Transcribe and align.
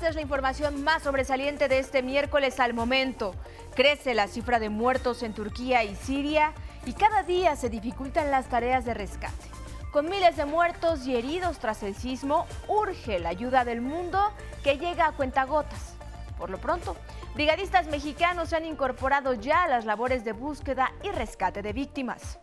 esta 0.00 0.08
es 0.08 0.16
la 0.16 0.22
información 0.22 0.82
más 0.82 1.02
sobresaliente 1.02 1.68
de 1.68 1.78
este 1.78 2.02
miércoles 2.02 2.58
al 2.58 2.72
momento. 2.72 3.34
Crece 3.74 4.14
la 4.14 4.28
cifra 4.28 4.58
de 4.58 4.70
muertos 4.70 5.22
en 5.22 5.34
Turquía 5.34 5.84
y 5.84 5.94
Siria 5.94 6.54
y 6.86 6.94
cada 6.94 7.22
día 7.22 7.54
se 7.54 7.68
dificultan 7.68 8.30
las 8.30 8.46
tareas 8.46 8.86
de 8.86 8.94
rescate. 8.94 9.50
Con 9.92 10.08
miles 10.08 10.38
de 10.38 10.46
muertos 10.46 11.06
y 11.06 11.16
heridos 11.16 11.58
tras 11.58 11.82
el 11.82 11.94
sismo, 11.94 12.46
urge 12.66 13.18
la 13.18 13.28
ayuda 13.28 13.66
del 13.66 13.82
mundo 13.82 14.18
que 14.64 14.78
llega 14.78 15.04
a 15.04 15.12
cuentagotas. 15.12 15.92
Por 16.38 16.48
lo 16.48 16.56
pronto, 16.56 16.96
brigadistas 17.34 17.86
mexicanos 17.88 18.48
se 18.48 18.56
han 18.56 18.64
incorporado 18.64 19.34
ya 19.34 19.64
a 19.64 19.68
las 19.68 19.84
labores 19.84 20.24
de 20.24 20.32
búsqueda 20.32 20.92
y 21.02 21.10
rescate 21.10 21.60
de 21.60 21.74
víctimas. 21.74 22.38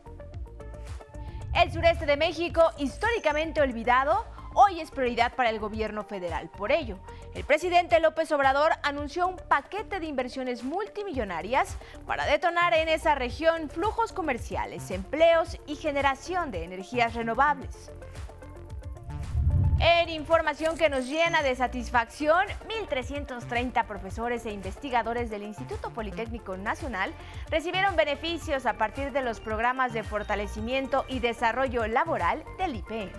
El 1.55 1.71
sureste 1.71 2.05
de 2.05 2.17
México, 2.17 2.69
históricamente 2.77 3.61
olvidado, 3.61 4.27
hoy 4.53 4.79
es 4.79 4.91
prioridad 4.91 5.33
para 5.33 5.49
el 5.49 5.59
gobierno 5.59 6.03
federal. 6.03 6.49
Por 6.49 6.71
ello, 6.71 6.99
el 7.37 7.43
presidente 7.43 7.99
López 7.99 8.31
Obrador 8.31 8.71
anunció 8.81 9.27
un 9.27 9.35
paquete 9.35 9.99
de 9.99 10.07
inversiones 10.07 10.63
multimillonarias 10.63 11.77
para 12.07 12.25
detonar 12.25 12.73
en 12.73 12.89
esa 12.89 13.13
región 13.13 13.69
flujos 13.69 14.11
comerciales, 14.11 14.89
empleos 14.89 15.59
y 15.67 15.75
generación 15.75 16.49
de 16.49 16.63
energías 16.63 17.13
renovables. 17.13 17.91
En 19.79 20.09
información 20.09 20.79
que 20.79 20.89
nos 20.89 21.05
llena 21.05 21.43
de 21.43 21.55
satisfacción, 21.55 22.47
1.330 22.89 23.85
profesores 23.85 24.43
e 24.47 24.51
investigadores 24.51 25.29
del 25.29 25.43
Instituto 25.43 25.91
Politécnico 25.91 26.57
Nacional 26.57 27.13
recibieron 27.51 27.95
beneficios 27.95 28.65
a 28.65 28.73
partir 28.79 29.11
de 29.11 29.21
los 29.21 29.39
programas 29.41 29.93
de 29.93 30.01
fortalecimiento 30.01 31.05
y 31.07 31.19
desarrollo 31.19 31.85
laboral 31.85 32.43
del 32.57 32.77
IPN. 32.77 33.11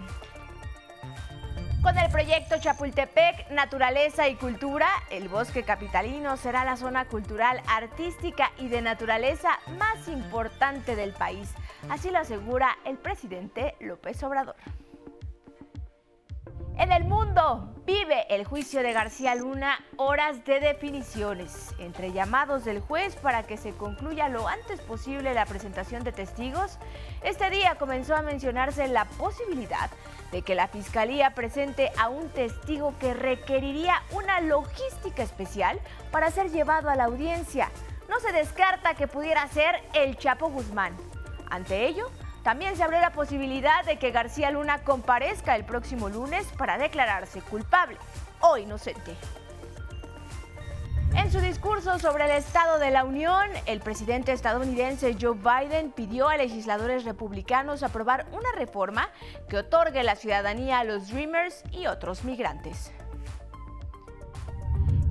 Con 1.82 1.96
el 1.96 2.10
proyecto 2.10 2.56
Chapultepec, 2.58 3.50
Naturaleza 3.50 4.28
y 4.28 4.34
Cultura, 4.34 4.88
el 5.10 5.28
bosque 5.28 5.62
capitalino 5.62 6.36
será 6.36 6.64
la 6.64 6.76
zona 6.76 7.04
cultural, 7.04 7.62
artística 7.68 8.50
y 8.58 8.66
de 8.66 8.82
naturaleza 8.82 9.60
más 9.78 10.08
importante 10.08 10.96
del 10.96 11.12
país. 11.12 11.54
Así 11.88 12.10
lo 12.10 12.18
asegura 12.18 12.76
el 12.84 12.98
presidente 12.98 13.76
López 13.78 14.20
Obrador. 14.24 14.56
En 16.78 16.92
el 16.92 17.02
mundo 17.02 17.74
vive 17.86 18.32
el 18.32 18.44
juicio 18.44 18.84
de 18.84 18.92
García 18.92 19.34
Luna 19.34 19.80
horas 19.96 20.44
de 20.44 20.60
definiciones, 20.60 21.74
entre 21.80 22.12
llamados 22.12 22.64
del 22.64 22.78
juez 22.78 23.16
para 23.16 23.42
que 23.42 23.56
se 23.56 23.72
concluya 23.72 24.28
lo 24.28 24.46
antes 24.46 24.80
posible 24.82 25.34
la 25.34 25.44
presentación 25.44 26.04
de 26.04 26.12
testigos. 26.12 26.78
Este 27.24 27.50
día 27.50 27.74
comenzó 27.80 28.14
a 28.14 28.22
mencionarse 28.22 28.86
la 28.86 29.06
posibilidad 29.06 29.90
de 30.30 30.42
que 30.42 30.54
la 30.54 30.68
Fiscalía 30.68 31.34
presente 31.34 31.90
a 31.98 32.10
un 32.10 32.28
testigo 32.28 32.94
que 33.00 33.12
requeriría 33.12 34.00
una 34.12 34.40
logística 34.40 35.24
especial 35.24 35.80
para 36.12 36.30
ser 36.30 36.52
llevado 36.52 36.90
a 36.90 36.94
la 36.94 37.06
audiencia. 37.06 37.72
No 38.08 38.20
se 38.20 38.30
descarta 38.30 38.94
que 38.94 39.08
pudiera 39.08 39.48
ser 39.48 39.82
el 39.94 40.16
Chapo 40.16 40.48
Guzmán. 40.48 40.96
Ante 41.50 41.88
ello, 41.88 42.08
también 42.48 42.76
se 42.76 42.82
abre 42.82 42.98
la 42.98 43.12
posibilidad 43.12 43.84
de 43.84 43.98
que 43.98 44.10
García 44.10 44.50
Luna 44.50 44.82
comparezca 44.82 45.54
el 45.54 45.66
próximo 45.66 46.08
lunes 46.08 46.46
para 46.56 46.78
declararse 46.78 47.42
culpable 47.42 47.98
o 48.40 48.56
inocente. 48.56 49.14
En 51.14 51.30
su 51.30 51.40
discurso 51.40 51.98
sobre 51.98 52.24
el 52.24 52.30
Estado 52.30 52.78
de 52.78 52.90
la 52.90 53.04
Unión, 53.04 53.50
el 53.66 53.80
presidente 53.80 54.32
estadounidense 54.32 55.14
Joe 55.20 55.36
Biden 55.36 55.92
pidió 55.92 56.30
a 56.30 56.38
legisladores 56.38 57.04
republicanos 57.04 57.82
aprobar 57.82 58.24
una 58.32 58.50
reforma 58.56 59.10
que 59.50 59.58
otorgue 59.58 60.02
la 60.02 60.16
ciudadanía 60.16 60.78
a 60.78 60.84
los 60.84 61.08
Dreamers 61.08 61.64
y 61.70 61.86
otros 61.86 62.24
migrantes. 62.24 62.94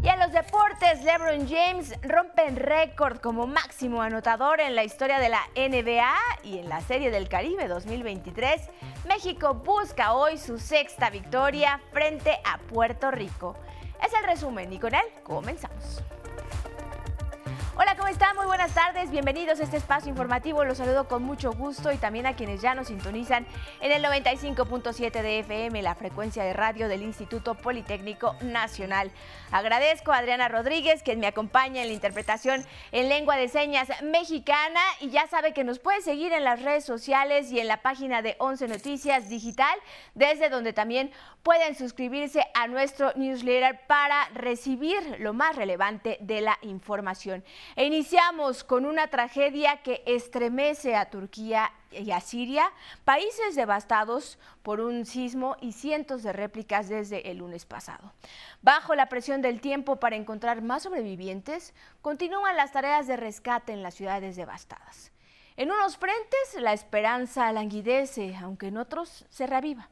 Y 0.03 0.09
en 0.09 0.19
los 0.19 0.31
deportes, 0.31 1.03
LeBron 1.03 1.47
James 1.47 1.94
rompe 2.03 2.50
récord 2.52 3.19
como 3.19 3.47
máximo 3.47 4.02
anotador 4.02 4.62
en 4.62 4.75
la 4.75 4.84
historia 4.84 5.19
de 5.19 5.30
la 5.30 5.41
NBA 5.56 6.13
y 6.44 6.59
en 6.59 6.69
la 6.69 6.81
Serie 6.81 7.09
del 7.09 7.28
Caribe 7.28 7.68
2023. 7.68 8.62
México 9.07 9.56
busca 9.56 10.13
hoy 10.13 10.38
su 10.38 10.59
sexta 10.59 11.09
victoria 11.09 11.81
frente 11.91 12.38
a 12.46 12.59
Puerto 12.59 13.12
Rico. 13.12 13.56
Es 14.06 14.13
el 14.13 14.25
resumen 14.25 14.72
y 14.72 14.80
con 14.80 14.94
él 14.94 15.06
comenzamos. 15.24 16.03
Hola, 17.79 17.95
¿cómo 17.95 18.07
están? 18.07 18.35
Muy 18.35 18.47
buenas 18.47 18.73
tardes. 18.73 19.11
Bienvenidos 19.11 19.59
a 19.59 19.63
este 19.63 19.77
espacio 19.77 20.09
informativo. 20.09 20.65
Los 20.65 20.79
saludo 20.79 21.07
con 21.07 21.21
mucho 21.21 21.53
gusto 21.53 21.91
y 21.91 21.97
también 21.97 22.25
a 22.25 22.35
quienes 22.35 22.59
ya 22.59 22.73
nos 22.73 22.88
sintonizan 22.88 23.45
en 23.81 23.91
el 23.91 24.03
95.7 24.03 25.21
de 25.21 25.39
FM, 25.41 25.83
la 25.83 25.93
frecuencia 25.93 26.43
de 26.43 26.53
radio 26.53 26.88
del 26.88 27.03
Instituto 27.03 27.53
Politécnico 27.53 28.35
Nacional. 28.41 29.11
Agradezco 29.51 30.11
a 30.11 30.17
Adriana 30.17 30.47
Rodríguez, 30.47 31.03
quien 31.03 31.19
me 31.19 31.27
acompaña 31.27 31.83
en 31.83 31.89
la 31.89 31.93
interpretación 31.93 32.65
en 32.91 33.09
lengua 33.09 33.38
de 33.38 33.47
señas 33.47 33.89
mexicana 34.01 34.81
y 34.99 35.11
ya 35.11 35.27
sabe 35.27 35.53
que 35.53 35.63
nos 35.63 35.77
puede 35.77 36.01
seguir 36.01 36.33
en 36.33 36.44
las 36.44 36.63
redes 36.63 36.83
sociales 36.83 37.51
y 37.51 37.59
en 37.59 37.67
la 37.67 37.83
página 37.83 38.23
de 38.23 38.38
11 38.39 38.69
Noticias 38.69 39.29
Digital, 39.29 39.77
desde 40.15 40.49
donde 40.49 40.73
también 40.73 41.11
pueden 41.44 41.75
suscribirse 41.75 42.44
a 42.55 42.65
nuestro 42.65 43.13
newsletter 43.15 43.79
para 43.85 44.27
recibir 44.33 44.97
lo 45.19 45.33
más 45.33 45.55
relevante 45.55 46.17
de 46.21 46.41
la 46.41 46.57
información. 46.63 47.44
E 47.75 47.85
iniciamos 47.85 48.63
con 48.63 48.85
una 48.85 49.07
tragedia 49.07 49.81
que 49.83 50.03
estremece 50.05 50.95
a 50.95 51.09
Turquía 51.09 51.72
y 51.91 52.11
a 52.11 52.19
Siria, 52.19 52.72
países 53.05 53.55
devastados 53.55 54.38
por 54.63 54.79
un 54.79 55.05
sismo 55.05 55.55
y 55.61 55.73
cientos 55.73 56.23
de 56.23 56.33
réplicas 56.33 56.89
desde 56.89 57.29
el 57.29 57.38
lunes 57.38 57.66
pasado. 57.66 58.13
Bajo 58.61 58.95
la 58.95 59.09
presión 59.09 59.41
del 59.41 59.61
tiempo 59.61 59.97
para 59.97 60.16
encontrar 60.16 60.61
más 60.61 60.83
sobrevivientes, 60.83 61.73
continúan 62.01 62.57
las 62.57 62.72
tareas 62.72 63.07
de 63.07 63.17
rescate 63.17 63.73
en 63.73 63.83
las 63.83 63.95
ciudades 63.95 64.35
devastadas. 64.35 65.11
En 65.56 65.72
unos 65.72 65.97
frentes 65.97 66.56
la 66.59 66.73
esperanza 66.73 67.51
languidece, 67.51 68.35
aunque 68.35 68.67
en 68.67 68.77
otros 68.77 69.25
se 69.29 69.47
reaviva. 69.47 69.89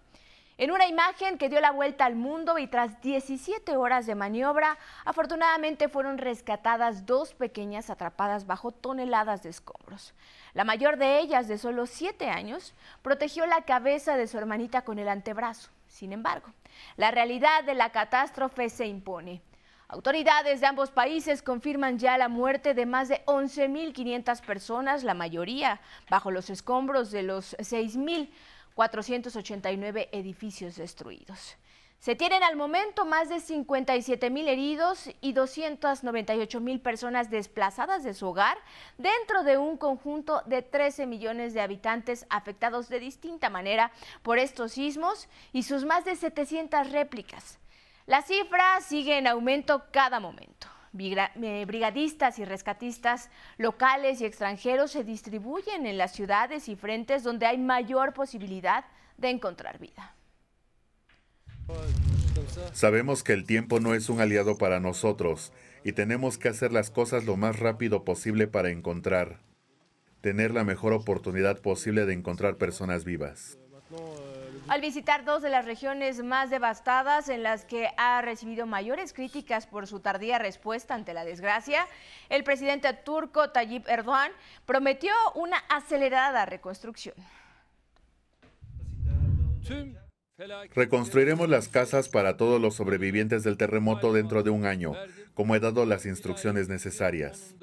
En 0.58 0.72
una 0.72 0.88
imagen 0.88 1.38
que 1.38 1.50
dio 1.50 1.60
la 1.60 1.72
vuelta 1.72 2.06
al 2.06 2.16
mundo 2.16 2.58
y 2.58 2.68
tras 2.68 3.02
17 3.02 3.76
horas 3.76 4.06
de 4.06 4.16
maniobra, 4.16 4.78
afortunadamente 5.04 5.90
fueron 5.90 6.18
rescatadas 6.18 7.06
dos 7.06 7.34
pequeñas 7.34 7.90
atrapadas 7.90 8.48
bajo 8.48 8.72
toneladas 8.72 9.44
de 9.44 9.50
escombros. 9.50 10.14
La 10.54 10.64
mayor 10.64 10.96
de 10.96 11.20
ellas, 11.20 11.50
de 11.50 11.58
solo 11.58 11.86
7 11.86 12.30
años, 12.30 12.74
protegió 13.02 13.46
la 13.46 13.64
cabeza 13.64 14.16
de 14.16 14.28
su 14.28 14.38
hermanita 14.38 14.84
con 14.84 14.98
el 14.98 15.10
antebrazo. 15.10 15.72
Sin 15.90 16.14
embargo, 16.14 16.48
la 16.96 17.12
realidad 17.12 17.66
de 17.66 17.76
la 17.76 17.90
catástrofe 17.92 18.70
se 18.70 18.88
impone. 18.88 19.42
Autoridades 19.90 20.62
de 20.62 20.68
ambos 20.68 20.90
países 20.90 21.44
confirman 21.44 22.00
ya 22.00 22.18
la 22.18 22.30
muerte 22.30 22.74
de 22.74 22.86
más 22.86 23.10
de 23.10 23.26
11.500 23.26 24.42
personas, 24.46 25.04
la 25.04 25.14
mayoría 25.14 25.82
bajo 26.10 26.32
los 26.32 26.50
escombros 26.50 27.12
de 27.12 27.24
los 27.24 27.58
6.000 27.58 28.30
489 28.76 30.10
edificios 30.12 30.76
destruidos. 30.76 31.58
Se 32.00 32.16
tienen 32.16 32.44
al 32.44 32.56
momento 32.56 33.04
más 33.04 33.30
de 33.30 33.40
57 33.40 34.30
mil 34.30 34.48
heridos 34.48 35.10
y 35.22 35.34
298 35.34 36.60
mil 36.60 36.80
personas 36.80 37.32
desplazadas 37.32 38.04
de 38.04 38.14
su 38.14 38.28
hogar 38.28 38.58
dentro 39.00 39.44
de 39.44 39.58
un 39.58 39.78
conjunto 39.78 40.44
de 40.46 40.62
13 40.62 41.08
millones 41.08 41.56
de 41.56 41.62
habitantes 41.62 42.28
afectados 42.30 42.90
de 42.90 43.00
distinta 43.00 43.50
manera 43.50 43.92
por 44.22 44.38
estos 44.38 44.74
sismos 44.74 45.28
y 45.52 45.64
sus 45.64 45.84
más 45.84 46.06
de 46.06 46.16
700 46.16 46.92
réplicas. 46.92 47.58
La 48.06 48.22
cifra 48.22 48.82
sigue 48.82 49.18
en 49.18 49.26
aumento 49.26 49.86
cada 49.92 50.20
momento. 50.20 50.75
Eh, 50.98 51.66
brigadistas 51.68 52.40
y 52.40 52.46
rescatistas 52.46 53.30
locales 53.58 54.22
y 54.22 54.26
extranjeros 54.26 54.92
se 54.92 55.04
distribuyen 55.04 55.86
en 55.86 55.98
las 55.98 56.14
ciudades 56.14 56.70
y 56.70 56.76
frentes 56.76 57.24
donde 57.24 57.46
hay 57.46 57.58
mayor 57.58 58.14
posibilidad 58.14 58.86
de 59.18 59.30
encontrar 59.30 59.78
vida. 59.80 60.16
Sabemos 62.72 63.24
que 63.24 63.34
el 63.34 63.46
tiempo 63.46 63.80
no 63.80 63.94
es 63.94 64.10
un 64.10 64.22
aliado 64.22 64.58
para 64.58 64.80
nosotros 64.80 65.52
y 65.84 65.92
tenemos 65.92 66.38
que 66.38 66.48
hacer 66.48 66.72
las 66.72 66.92
cosas 66.92 67.26
lo 67.26 67.36
más 67.36 67.60
rápido 67.60 68.06
posible 68.06 68.48
para 68.48 68.70
encontrar, 68.70 69.40
tener 70.22 70.54
la 70.54 70.64
mejor 70.64 70.94
oportunidad 70.94 71.60
posible 71.60 72.06
de 72.06 72.14
encontrar 72.14 72.56
personas 72.56 73.04
vivas 73.04 73.58
al 74.68 74.82
visitar 74.82 75.26
dos 75.26 75.42
de 75.42 75.50
las 75.50 75.66
regiones 75.66 76.24
más 76.24 76.50
devastadas 76.50 77.30
en 77.30 77.44
las 77.44 77.66
que 77.66 77.90
ha 77.98 78.22
recibido 78.22 78.66
mayores 78.66 79.14
críticas 79.14 79.68
por 79.68 79.88
su 79.88 80.00
tardía 80.00 80.40
respuesta 80.40 80.96
ante 80.96 81.14
la 81.14 81.26
desgracia, 81.26 81.88
el 82.30 82.44
presidente 82.44 82.92
turco 82.94 83.52
Tayyip 83.52 83.88
Erdogan 83.88 84.32
prometió 84.66 85.14
una 85.36 85.58
acelerada 85.70 86.46
reconstrucción. 86.46 87.16
Reconstruiremos 90.74 91.48
las 91.48 91.70
casas 91.70 92.10
para 92.10 92.36
todos 92.36 92.60
los 92.60 92.76
sobrevivientes 92.76 93.44
del 93.44 93.58
terremoto 93.58 94.12
dentro 94.12 94.44
de 94.44 94.50
un 94.50 94.66
año, 94.66 94.94
como 95.34 95.56
he 95.56 95.60
dado 95.60 95.86
las 95.86 96.06
instrucciones 96.06 96.68
necesarias. 96.68 97.56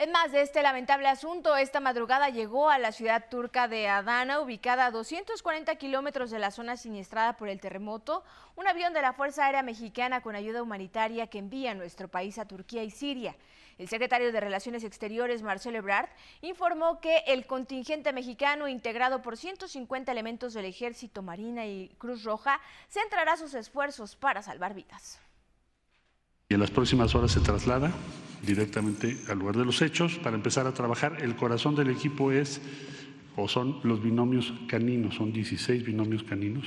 En 0.00 0.12
más 0.12 0.32
de 0.32 0.40
este 0.40 0.62
lamentable 0.62 1.08
asunto, 1.08 1.58
esta 1.58 1.78
madrugada 1.78 2.30
llegó 2.30 2.70
a 2.70 2.78
la 2.78 2.90
ciudad 2.90 3.28
turca 3.28 3.68
de 3.68 3.86
Adana, 3.86 4.40
ubicada 4.40 4.86
a 4.86 4.90
240 4.90 5.76
kilómetros 5.76 6.30
de 6.30 6.38
la 6.38 6.50
zona 6.50 6.78
siniestrada 6.78 7.36
por 7.36 7.50
el 7.50 7.60
terremoto, 7.60 8.24
un 8.56 8.66
avión 8.66 8.94
de 8.94 9.02
la 9.02 9.12
Fuerza 9.12 9.44
Aérea 9.44 9.62
Mexicana 9.62 10.22
con 10.22 10.34
ayuda 10.34 10.62
humanitaria 10.62 11.26
que 11.26 11.36
envía 11.36 11.74
nuestro 11.74 12.08
país 12.08 12.38
a 12.38 12.46
Turquía 12.46 12.82
y 12.82 12.90
Siria. 12.90 13.36
El 13.76 13.88
secretario 13.88 14.32
de 14.32 14.40
Relaciones 14.40 14.84
Exteriores, 14.84 15.42
Marcelo 15.42 15.76
Ebrard, 15.76 16.08
informó 16.40 16.98
que 17.02 17.18
el 17.26 17.44
contingente 17.44 18.14
mexicano, 18.14 18.68
integrado 18.68 19.20
por 19.20 19.36
150 19.36 20.10
elementos 20.10 20.54
del 20.54 20.64
Ejército, 20.64 21.20
Marina 21.20 21.66
y 21.66 21.90
Cruz 21.98 22.24
Roja, 22.24 22.58
centrará 22.88 23.36
sus 23.36 23.52
esfuerzos 23.52 24.16
para 24.16 24.40
salvar 24.40 24.72
vidas. 24.72 25.20
Y 26.50 26.54
en 26.54 26.60
las 26.60 26.72
próximas 26.72 27.14
horas 27.14 27.30
se 27.30 27.38
traslada 27.38 27.92
directamente 28.42 29.16
al 29.28 29.38
lugar 29.38 29.56
de 29.56 29.64
los 29.64 29.80
hechos 29.82 30.18
para 30.18 30.34
empezar 30.34 30.66
a 30.66 30.74
trabajar. 30.74 31.18
El 31.22 31.36
corazón 31.36 31.76
del 31.76 31.90
equipo 31.90 32.32
es 32.32 32.60
o 33.36 33.46
son 33.46 33.78
los 33.84 34.02
binomios 34.02 34.52
caninos, 34.66 35.14
son 35.14 35.32
16 35.32 35.84
binomios 35.84 36.24
caninos, 36.24 36.64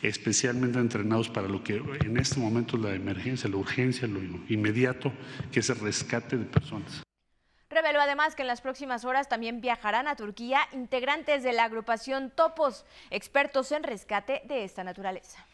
especialmente 0.00 0.78
entrenados 0.78 1.28
para 1.28 1.48
lo 1.48 1.62
que 1.62 1.82
en 2.02 2.16
este 2.16 2.40
momento 2.40 2.78
es 2.78 2.82
la 2.82 2.94
emergencia, 2.94 3.50
la 3.50 3.58
urgencia, 3.58 4.08
lo 4.08 4.20
inmediato, 4.48 5.12
que 5.52 5.60
es 5.60 5.68
el 5.68 5.80
rescate 5.80 6.38
de 6.38 6.46
personas. 6.46 7.02
Reveló 7.68 8.00
además 8.00 8.34
que 8.34 8.40
en 8.40 8.48
las 8.48 8.62
próximas 8.62 9.04
horas 9.04 9.28
también 9.28 9.60
viajarán 9.60 10.08
a 10.08 10.16
Turquía 10.16 10.60
integrantes 10.72 11.42
de 11.42 11.52
la 11.52 11.64
agrupación 11.64 12.32
Topos, 12.34 12.86
expertos 13.10 13.70
en 13.70 13.82
rescate 13.82 14.40
de 14.48 14.64
esta 14.64 14.82
naturaleza. 14.82 15.44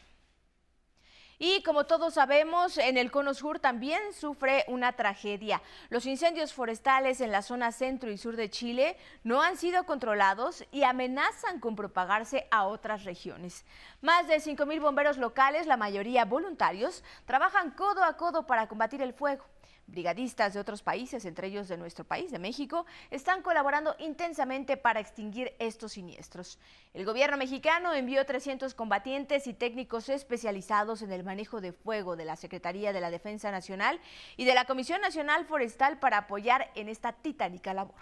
Y 1.43 1.63
como 1.63 1.87
todos 1.87 2.13
sabemos, 2.13 2.77
en 2.77 2.99
el 2.99 3.11
Cono 3.11 3.33
Sur 3.33 3.61
también 3.61 3.99
sufre 4.13 4.67
una 4.69 4.93
tragedia. 4.93 5.63
Los 5.89 6.05
incendios 6.05 6.53
forestales 6.53 7.23
en 7.23 7.33
la 7.33 7.41
zona 7.41 7.73
centro 7.73 8.11
y 8.11 8.19
sur 8.19 8.37
de 8.37 8.51
Chile 8.51 8.99
no 9.25 9.41
han 9.41 9.57
sido 9.57 9.85
controlados 9.85 10.67
y 10.71 10.83
amenazan 10.83 11.59
con 11.59 11.77
propagarse 11.77 12.47
a 12.51 12.67
otras 12.67 13.05
regiones. 13.05 13.65
Más 14.03 14.29
de 14.29 14.37
5.000 14.37 14.83
bomberos 14.83 15.17
locales, 15.17 15.67
la 15.67 15.79
mayoría 15.79 16.27
voluntarios, 16.27 17.03
trabajan 17.25 17.71
codo 17.71 18.05
a 18.05 18.19
codo 18.19 18.47
para 18.47 18.69
combatir 18.69 19.01
el 19.01 19.15
fuego. 19.15 19.47
Brigadistas 19.91 20.55
de 20.55 20.61
otros 20.61 20.83
países, 20.83 21.25
entre 21.25 21.49
ellos 21.49 21.67
de 21.67 21.77
nuestro 21.77 22.05
país, 22.05 22.31
de 22.31 22.39
México, 22.39 22.87
están 23.11 23.43
colaborando 23.43 23.97
intensamente 23.99 24.77
para 24.77 25.01
extinguir 25.01 25.53
estos 25.59 25.93
siniestros. 25.93 26.61
El 26.95 27.05
gobierno 27.05 27.37
mexicano 27.37 27.93
envió 27.93 28.25
300 28.25 28.75
combatientes 28.75 29.49
y 29.49 29.55
técnicos 29.55 30.09
especializados 30.09 31.03
en 31.03 31.11
el 31.11 31.25
manejo 31.25 31.61
de 31.61 31.73
fuego 31.73 32.15
de 32.15 32.25
la 32.25 32.37
Secretaría 32.37 32.93
de 32.93 33.01
la 33.01 33.11
Defensa 33.11 33.51
Nacional 33.51 34.01
y 34.37 34.45
de 34.45 34.55
la 34.55 34.65
Comisión 34.65 35.01
Nacional 35.01 35.45
Forestal 35.45 35.99
para 35.99 36.19
apoyar 36.19 36.71
en 36.77 36.89
esta 36.89 37.13
titánica 37.13 37.75
labor. 37.75 38.01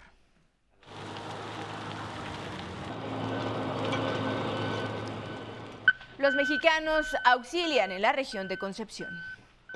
Los 6.19 6.35
mexicanos 6.35 7.15
auxilian 7.23 7.91
en 7.91 8.01
la 8.01 8.11
región 8.11 8.47
de 8.47 8.59
Concepción. 8.59 9.09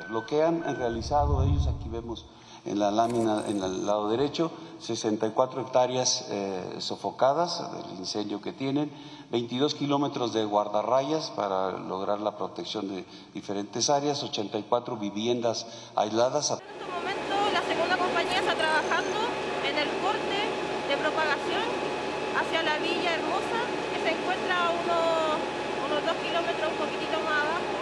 Lo 0.09 0.25
que 0.25 0.41
han 0.41 0.63
realizado 0.75 1.43
ellos, 1.43 1.67
aquí 1.67 1.87
vemos 1.87 2.25
en 2.65 2.79
la 2.79 2.89
lámina, 2.89 3.43
en 3.47 3.61
el 3.61 3.85
lado 3.85 4.09
derecho, 4.09 4.51
64 4.79 5.61
hectáreas 5.61 6.25
eh, 6.29 6.75
sofocadas 6.79 7.61
del 7.71 7.99
incendio 7.99 8.41
que 8.41 8.53
tienen, 8.53 8.91
22 9.31 9.75
kilómetros 9.75 10.33
de 10.33 10.45
guardarrayas 10.45 11.29
para 11.31 11.77
lograr 11.77 12.21
la 12.21 12.37
protección 12.37 12.87
de 12.87 13.05
diferentes 13.35 13.91
áreas, 13.91 14.23
84 14.23 14.97
viviendas 14.97 15.67
aisladas. 15.95 16.49
En 16.51 16.57
este 16.57 16.91
momento 16.91 17.35
la 17.53 17.61
segunda 17.61 17.97
compañía 17.97 18.39
está 18.39 18.55
trabajando 18.55 19.19
en 19.63 19.77
el 19.77 19.89
corte 20.01 20.39
de 20.89 20.97
propagación 20.97 21.69
hacia 22.39 22.63
la 22.63 22.77
Villa 22.79 23.13
Hermosa, 23.13 23.61
que 23.93 24.01
se 24.01 24.09
encuentra 24.17 24.57
a 24.57 24.69
unos, 24.71 25.37
unos 25.85 26.05
dos 26.05 26.17
kilómetros, 26.25 26.71
un 26.71 26.77
poquitito 26.81 27.19
más 27.29 27.45
abajo. 27.45 27.72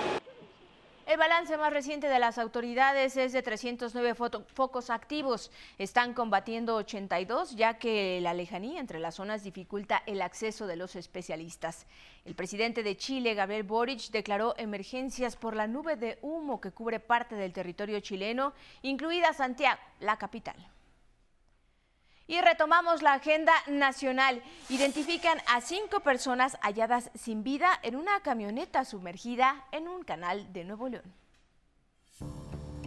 El 1.12 1.18
balance 1.18 1.58
más 1.58 1.74
reciente 1.74 2.08
de 2.08 2.20
las 2.20 2.38
autoridades 2.38 3.18
es 3.18 3.34
de 3.34 3.42
309 3.42 4.16
focos 4.48 4.90
activos. 4.90 5.52
Están 5.78 6.14
combatiendo 6.14 6.78
82 6.78 7.58
ya 7.58 7.74
que 7.74 8.22
la 8.22 8.34
lejanía 8.34 8.80
entre 8.80 8.98
las 8.98 9.16
zonas 9.16 9.44
dificulta 9.44 10.04
el 10.06 10.22
acceso 10.22 10.68
de 10.68 10.78
los 10.78 10.96
especialistas. 10.96 11.86
El 12.24 12.34
presidente 12.34 12.82
de 12.82 12.96
Chile, 12.96 13.34
Gabriel 13.34 13.64
Boric, 13.64 14.10
declaró 14.12 14.56
emergencias 14.58 15.36
por 15.36 15.54
la 15.54 15.68
nube 15.68 15.98
de 15.98 16.18
humo 16.22 16.62
que 16.62 16.72
cubre 16.72 17.02
parte 17.02 17.36
del 17.36 17.52
territorio 17.52 18.00
chileno, 18.00 18.54
incluida 18.82 19.34
Santiago, 19.34 19.82
la 20.00 20.16
capital. 20.16 20.56
Y 22.28 22.40
retomamos 22.42 23.02
la 23.02 23.14
agenda 23.14 23.54
nacional. 23.68 24.42
Identifican 24.70 25.40
a 25.48 25.62
cinco 25.62 26.00
personas 26.00 26.58
halladas 26.62 27.12
sin 27.14 27.44
vida 27.44 27.70
en 27.84 27.96
una 27.96 28.22
camioneta 28.22 28.86
sumergida 28.86 29.66
en 29.72 29.88
un 29.88 30.04
canal 30.04 30.52
de 30.54 30.64
Nuevo 30.64 30.90
León. 30.90 31.14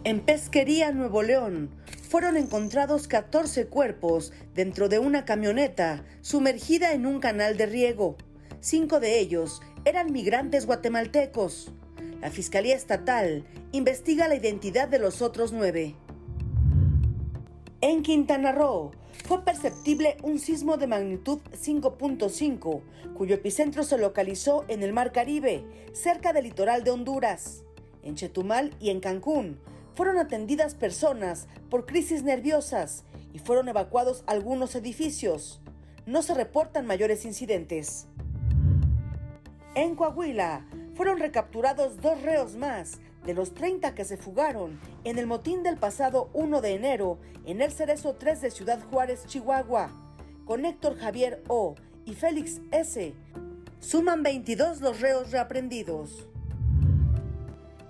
En 0.03 0.19
Pesquería, 0.19 0.91
Nuevo 0.91 1.23
León, 1.23 1.71
fueron 2.09 2.37
encontrados 2.37 3.07
14 3.07 3.67
cuerpos 3.67 4.33
dentro 4.53 4.87
de 4.87 4.99
una 4.99 5.25
camioneta 5.25 6.05
sumergida 6.21 6.93
en 6.93 7.07
un 7.07 7.19
canal 7.19 7.57
de 7.57 7.65
riego. 7.65 8.15
Cinco 8.59 8.99
de 8.99 9.19
ellos 9.19 9.61
eran 9.83 10.11
migrantes 10.11 10.67
guatemaltecos. 10.67 11.71
La 12.21 12.29
Fiscalía 12.29 12.75
Estatal 12.75 13.45
investiga 13.71 14.27
la 14.27 14.35
identidad 14.35 14.87
de 14.87 14.99
los 14.99 15.21
otros 15.21 15.51
nueve. 15.53 15.95
En 17.87 18.01
Quintana 18.01 18.51
Roo, 18.51 18.89
fue 19.27 19.45
perceptible 19.45 20.17
un 20.23 20.39
sismo 20.39 20.77
de 20.77 20.87
magnitud 20.87 21.37
5.5, 21.51 22.81
cuyo 23.13 23.35
epicentro 23.35 23.83
se 23.83 23.99
localizó 23.99 24.65
en 24.69 24.81
el 24.81 24.91
Mar 24.91 25.11
Caribe, 25.11 25.63
cerca 25.93 26.33
del 26.33 26.45
litoral 26.45 26.83
de 26.83 26.89
Honduras. 26.89 27.63
En 28.01 28.15
Chetumal 28.15 28.75
y 28.79 28.89
en 28.89 29.01
Cancún 29.01 29.59
fueron 29.93 30.17
atendidas 30.17 30.73
personas 30.73 31.47
por 31.69 31.85
crisis 31.85 32.23
nerviosas 32.23 33.03
y 33.33 33.37
fueron 33.37 33.69
evacuados 33.69 34.23
algunos 34.25 34.73
edificios. 34.73 35.61
No 36.07 36.23
se 36.23 36.33
reportan 36.33 36.87
mayores 36.87 37.23
incidentes. 37.23 38.07
En 39.75 39.95
Coahuila 39.95 40.65
fueron 40.95 41.19
recapturados 41.19 42.01
dos 42.01 42.19
reos 42.23 42.55
más 42.55 42.99
de 43.25 43.33
los 43.33 43.53
30 43.53 43.95
que 43.95 44.05
se 44.05 44.17
fugaron 44.17 44.79
en 45.03 45.17
el 45.17 45.25
motín 45.25 45.63
del 45.63 45.77
pasado 45.77 46.29
1 46.33 46.61
de 46.61 46.73
enero 46.73 47.17
en 47.45 47.61
el 47.61 47.71
Cerezo 47.71 48.15
3 48.15 48.41
de 48.41 48.51
Ciudad 48.51 48.79
Juárez, 48.89 49.25
Chihuahua, 49.25 49.89
con 50.45 50.65
Héctor 50.65 50.97
Javier 50.97 51.43
O 51.47 51.75
y 52.05 52.13
Félix 52.13 52.61
S. 52.71 53.13
Suman 53.79 54.23
22 54.23 54.81
los 54.81 55.01
reos 55.01 55.31
reaprendidos. 55.31 56.27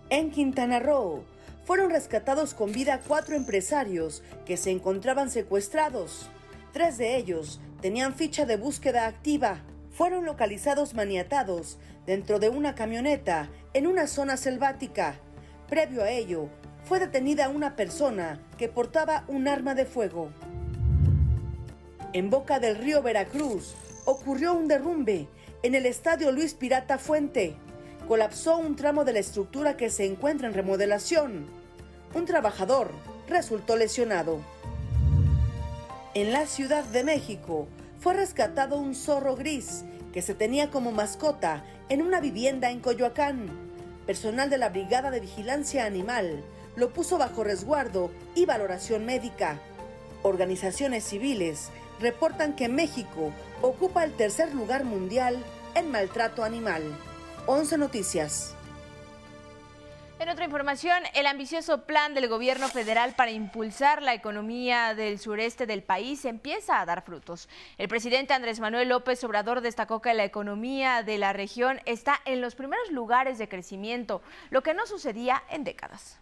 En 0.09 0.31
Quintana 0.31 0.79
Roo 0.79 1.23
fueron 1.65 1.89
rescatados 1.89 2.53
con 2.53 2.71
vida 2.71 3.01
cuatro 3.05 3.35
empresarios 3.35 4.23
que 4.45 4.55
se 4.55 4.71
encontraban 4.71 5.29
secuestrados. 5.29 6.29
Tres 6.71 6.97
de 6.97 7.17
ellos 7.17 7.59
tenían 7.81 8.13
ficha 8.13 8.45
de 8.45 8.55
búsqueda 8.55 9.07
activa. 9.07 9.63
Fueron 9.91 10.25
localizados 10.25 10.93
maniatados 10.93 11.77
dentro 12.05 12.39
de 12.39 12.49
una 12.49 12.75
camioneta 12.75 13.49
en 13.75 13.87
una 13.87 14.07
zona 14.07 14.37
selvática. 14.37 15.15
Previo 15.67 16.01
a 16.01 16.09
ello, 16.09 16.47
fue 16.85 16.97
detenida 16.97 17.49
una 17.49 17.75
persona 17.75 18.39
que 18.57 18.69
portaba 18.69 19.25
un 19.27 19.49
arma 19.49 19.75
de 19.75 19.83
fuego. 19.85 20.29
En 22.13 22.29
boca 22.29 22.59
del 22.61 22.77
río 22.77 23.01
Veracruz 23.01 23.75
ocurrió 24.05 24.53
un 24.53 24.69
derrumbe 24.69 25.27
en 25.61 25.75
el 25.75 25.85
estadio 25.85 26.31
Luis 26.31 26.53
Pirata 26.53 26.97
Fuente. 26.97 27.57
Colapsó 28.07 28.55
un 28.57 28.77
tramo 28.77 29.03
de 29.03 29.11
la 29.11 29.19
estructura 29.19 29.75
que 29.75 29.89
se 29.89 30.05
encuentra 30.05 30.47
en 30.47 30.53
remodelación. 30.53 31.45
Un 32.13 32.23
trabajador 32.23 32.91
resultó 33.27 33.75
lesionado. 33.75 34.39
En 36.13 36.31
la 36.31 36.45
Ciudad 36.45 36.85
de 36.85 37.03
México 37.03 37.67
fue 37.99 38.13
rescatado 38.13 38.77
un 38.77 38.95
zorro 38.95 39.35
gris 39.35 39.83
que 40.13 40.21
se 40.21 40.33
tenía 40.33 40.71
como 40.71 40.93
mascota 40.93 41.65
en 41.89 42.01
una 42.01 42.21
vivienda 42.21 42.71
en 42.71 42.79
Coyoacán 42.79 43.64
personal 44.05 44.49
de 44.49 44.57
la 44.57 44.69
Brigada 44.69 45.11
de 45.11 45.19
Vigilancia 45.19 45.85
Animal 45.85 46.43
lo 46.75 46.91
puso 46.91 47.17
bajo 47.17 47.43
resguardo 47.43 48.11
y 48.35 48.45
valoración 48.45 49.05
médica. 49.05 49.59
Organizaciones 50.23 51.03
civiles 51.03 51.69
reportan 51.99 52.55
que 52.55 52.67
México 52.67 53.31
ocupa 53.61 54.03
el 54.03 54.13
tercer 54.13 54.53
lugar 54.53 54.83
mundial 54.83 55.37
en 55.75 55.91
maltrato 55.91 56.43
animal. 56.43 56.83
11 57.47 57.77
Noticias. 57.77 58.54
En 60.25 60.31
otra 60.31 60.45
información, 60.45 61.03
el 61.13 61.27
ambicioso 61.27 61.85
plan 61.85 62.15
del 62.15 62.27
gobierno 62.27 62.67
federal 62.67 63.13
para 63.15 63.29
impulsar 63.29 64.01
la 64.01 64.15
economía 64.15 64.95
del 64.95 65.19
sureste 65.19 65.67
del 65.67 65.83
país 65.83 66.25
empieza 66.25 66.81
a 66.81 66.85
dar 66.87 67.03
frutos. 67.03 67.47
El 67.77 67.87
presidente 67.89 68.33
Andrés 68.33 68.59
Manuel 68.59 68.89
López 68.89 69.23
Obrador 69.23 69.61
destacó 69.61 70.01
que 70.01 70.15
la 70.15 70.23
economía 70.23 71.03
de 71.03 71.19
la 71.19 71.31
región 71.31 71.79
está 71.85 72.21
en 72.25 72.41
los 72.41 72.55
primeros 72.55 72.91
lugares 72.91 73.37
de 73.37 73.47
crecimiento, 73.47 74.23
lo 74.49 74.63
que 74.63 74.73
no 74.73 74.87
sucedía 74.87 75.43
en 75.51 75.63
décadas. 75.63 76.19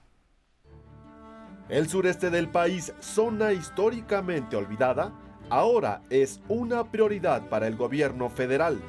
El 1.69 1.87
sureste 1.87 2.29
del 2.29 2.49
país, 2.49 2.93
zona 2.99 3.53
históricamente 3.53 4.57
olvidada, 4.57 5.13
ahora 5.49 6.01
es 6.09 6.41
una 6.49 6.91
prioridad 6.91 7.47
para 7.47 7.67
el 7.67 7.77
gobierno 7.77 8.29
federal. 8.29 8.81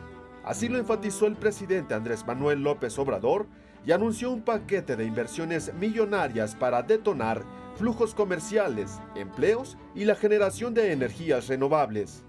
Así 0.45 0.69
lo 0.69 0.77
enfatizó 0.77 1.29
el 1.29 1.37
presidente 1.37 1.95
Andrés 1.95 2.27
Manuel 2.27 2.65
López 2.65 2.99
Obrador 2.99 3.47
y 3.87 3.93
anunció 3.93 4.31
un 4.31 4.43
paquete 4.43 4.97
de 4.97 5.05
inversiones 5.05 5.73
millonarias 5.75 6.55
para 6.55 6.83
detonar 6.83 7.45
flujos 7.77 8.15
comerciales, 8.15 8.99
empleos 9.15 9.77
y 9.95 10.05
la 10.05 10.15
generación 10.15 10.75
de 10.75 10.93
energías 10.93 11.49
renovables. 11.49 12.23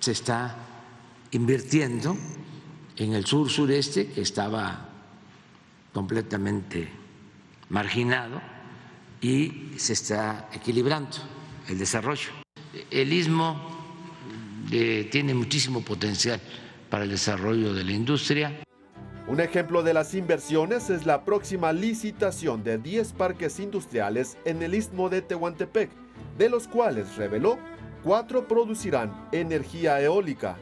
Se 0.00 0.12
está 0.12 0.56
invirtiendo 1.32 2.16
en 2.96 3.12
el 3.14 3.26
sur 3.26 3.50
sureste, 3.50 4.08
que 4.08 4.20
estaba 4.20 4.88
completamente 5.92 6.88
marginado, 7.68 8.40
y 9.20 9.72
se 9.76 9.92
está 9.92 10.48
equilibrando 10.52 11.16
el 11.68 11.78
desarrollo. 11.78 12.30
El 12.90 13.12
istmo 13.12 13.56
eh, 14.70 15.08
tiene 15.10 15.32
muchísimo 15.32 15.82
potencial 15.82 16.40
para 16.90 17.04
el 17.04 17.10
desarrollo 17.10 17.72
de 17.72 17.84
la 17.84 17.92
industria. 17.92 18.62
Un 19.28 19.40
ejemplo 19.40 19.82
de 19.82 19.94
las 19.94 20.14
inversiones 20.14 20.90
es 20.90 21.06
la 21.06 21.24
próxima 21.24 21.72
licitación 21.72 22.64
de 22.64 22.78
10 22.78 23.12
parques 23.12 23.60
industriales 23.60 24.36
en 24.44 24.62
el 24.62 24.74
istmo 24.74 25.08
de 25.08 25.22
Tehuantepec, 25.22 25.90
de 26.36 26.50
los 26.50 26.66
cuales 26.66 27.16
reveló 27.16 27.58
cuatro 28.02 28.48
producirán 28.48 29.28
energía 29.30 30.00
eólica. 30.00 30.56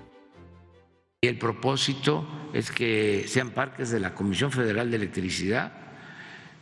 El 1.23 1.38
propósito 1.38 2.26
es 2.52 2.71
que 2.71 3.25
sean 3.29 3.50
parques 3.50 3.90
de 3.90 4.00
la 4.00 4.14
Comisión 4.14 4.52
Federal 4.52 4.90
de 4.90 4.97
Electricidad 4.97 5.73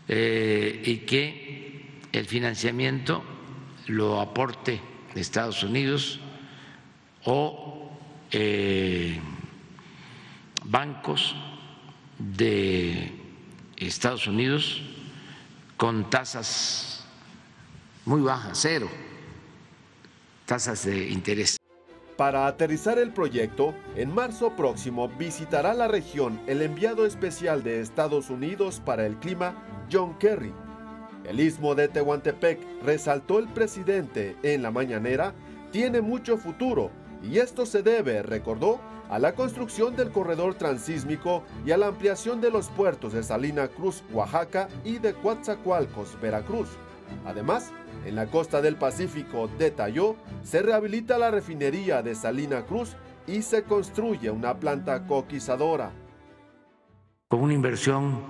eh, 0.07 0.83
y 0.85 0.99
que 0.99 2.00
el 2.12 2.26
financiamiento 2.26 3.23
lo 3.88 4.21
aporte 4.21 4.81
Estados 5.14 5.62
Unidos 5.64 6.21
o 7.25 7.90
eh, 8.31 9.19
bancos 10.64 11.35
de 12.18 13.12
Estados 13.76 14.26
Unidos 14.26 14.82
con 15.76 16.10
tasas 16.10 17.04
muy 18.04 18.22
bajas, 18.22 18.58
cero, 18.60 18.88
tasas 20.46 20.84
de 20.84 21.10
interés. 21.10 21.56
Para 22.16 22.48
aterrizar 22.48 22.98
el 22.98 23.12
proyecto, 23.12 23.75
en 23.94 24.12
marzo 24.12 24.56
próximo 24.56 25.08
visitará 25.08 25.72
la 25.72 25.87
región 25.87 26.40
el 26.48 26.62
enviado 26.62 27.06
especial 27.06 27.62
de 27.62 27.80
Estados 27.80 28.28
Unidos 28.28 28.82
para 28.84 29.06
el 29.06 29.16
clima, 29.18 29.54
John 29.92 30.18
Kerry. 30.18 30.52
El 31.25 31.38
istmo 31.38 31.76
de 31.76 31.88
Tehuantepec, 31.88 32.58
resaltó 32.82 33.38
el 33.38 33.46
presidente 33.46 34.34
en 34.42 34.62
la 34.62 34.72
mañanera, 34.72 35.34
tiene 35.70 36.00
mucho 36.00 36.38
futuro 36.38 36.90
y 37.22 37.38
esto 37.38 37.66
se 37.66 37.82
debe, 37.82 38.22
recordó, 38.22 38.80
a 39.09 39.19
la 39.19 39.35
construcción 39.35 39.97
del 39.97 40.11
corredor 40.11 40.55
transísmico 40.55 41.43
y 41.65 41.71
a 41.71 41.77
la 41.77 41.87
ampliación 41.87 42.41
de 42.41 42.50
los 42.50 42.69
puertos 42.69 43.12
de 43.12 43.23
Salina 43.23 43.69
Cruz, 43.69 44.03
Oaxaca 44.12 44.69
y 44.85 44.99
de 44.99 45.15
Coatzacoalcos, 45.15 46.21
Veracruz. 46.21 46.69
Además, 47.25 47.73
en 48.05 48.15
la 48.15 48.27
costa 48.27 48.61
del 48.61 48.77
Pacífico, 48.77 49.49
detalló, 49.59 50.17
se 50.43 50.62
rehabilita 50.62 51.19
la 51.19 51.31
refinería 51.31 52.03
de 52.03 52.15
Salina 52.15 52.65
Cruz 52.65 52.97
y 53.27 53.43
se 53.43 53.65
construye 53.65 54.31
una 54.31 54.59
planta 54.59 55.07
coquizadora. 55.07 55.91
Con 57.29 57.41
una 57.41 57.55
inversión 57.55 58.23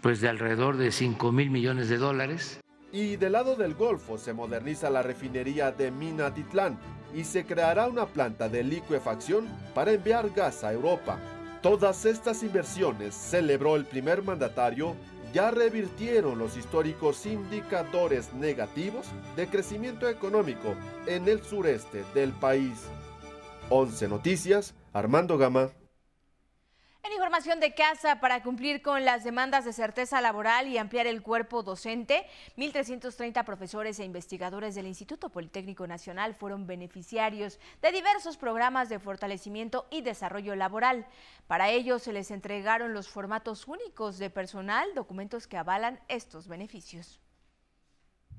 pues 0.00 0.20
de 0.20 0.28
alrededor 0.28 0.76
de 0.76 0.92
5 0.92 1.32
mil 1.32 1.50
millones 1.50 1.88
de 1.88 1.98
dólares. 1.98 2.60
Y 2.92 3.16
del 3.16 3.32
lado 3.32 3.56
del 3.56 3.74
Golfo 3.74 4.16
se 4.16 4.32
moderniza 4.32 4.88
la 4.88 5.02
refinería 5.02 5.72
de 5.72 5.90
Minatitlán 5.90 6.78
y 7.14 7.24
se 7.24 7.44
creará 7.44 7.86
una 7.88 8.06
planta 8.06 8.48
de 8.48 8.62
liquefacción 8.62 9.46
para 9.74 9.92
enviar 9.92 10.30
gas 10.30 10.64
a 10.64 10.72
Europa. 10.72 11.18
Todas 11.62 12.04
estas 12.04 12.42
inversiones, 12.42 13.14
celebró 13.14 13.76
el 13.76 13.84
primer 13.84 14.22
mandatario, 14.22 14.94
ya 15.32 15.50
revirtieron 15.50 16.38
los 16.38 16.56
históricos 16.56 17.26
indicadores 17.26 18.32
negativos 18.32 19.06
de 19.36 19.48
crecimiento 19.48 20.08
económico 20.08 20.74
en 21.06 21.28
el 21.28 21.42
sureste 21.42 22.04
del 22.14 22.32
país. 22.32 22.84
11 23.70 24.08
Noticias, 24.08 24.74
Armando 24.92 25.36
Gama. 25.36 25.70
En 27.08 27.14
información 27.14 27.58
de 27.58 27.72
casa, 27.72 28.20
para 28.20 28.42
cumplir 28.42 28.82
con 28.82 29.02
las 29.02 29.24
demandas 29.24 29.64
de 29.64 29.72
certeza 29.72 30.20
laboral 30.20 30.66
y 30.66 30.76
ampliar 30.76 31.06
el 31.06 31.22
cuerpo 31.22 31.62
docente, 31.62 32.26
1.330 32.58 33.46
profesores 33.46 33.98
e 33.98 34.04
investigadores 34.04 34.74
del 34.74 34.86
Instituto 34.86 35.30
Politécnico 35.30 35.86
Nacional 35.86 36.34
fueron 36.34 36.66
beneficiarios 36.66 37.60
de 37.80 37.92
diversos 37.92 38.36
programas 38.36 38.90
de 38.90 38.98
fortalecimiento 38.98 39.86
y 39.90 40.02
desarrollo 40.02 40.54
laboral. 40.54 41.06
Para 41.46 41.70
ello 41.70 41.98
se 41.98 42.12
les 42.12 42.30
entregaron 42.30 42.92
los 42.92 43.08
formatos 43.08 43.66
únicos 43.66 44.18
de 44.18 44.28
personal, 44.28 44.86
documentos 44.94 45.46
que 45.46 45.56
avalan 45.56 46.00
estos 46.08 46.46
beneficios. 46.46 47.20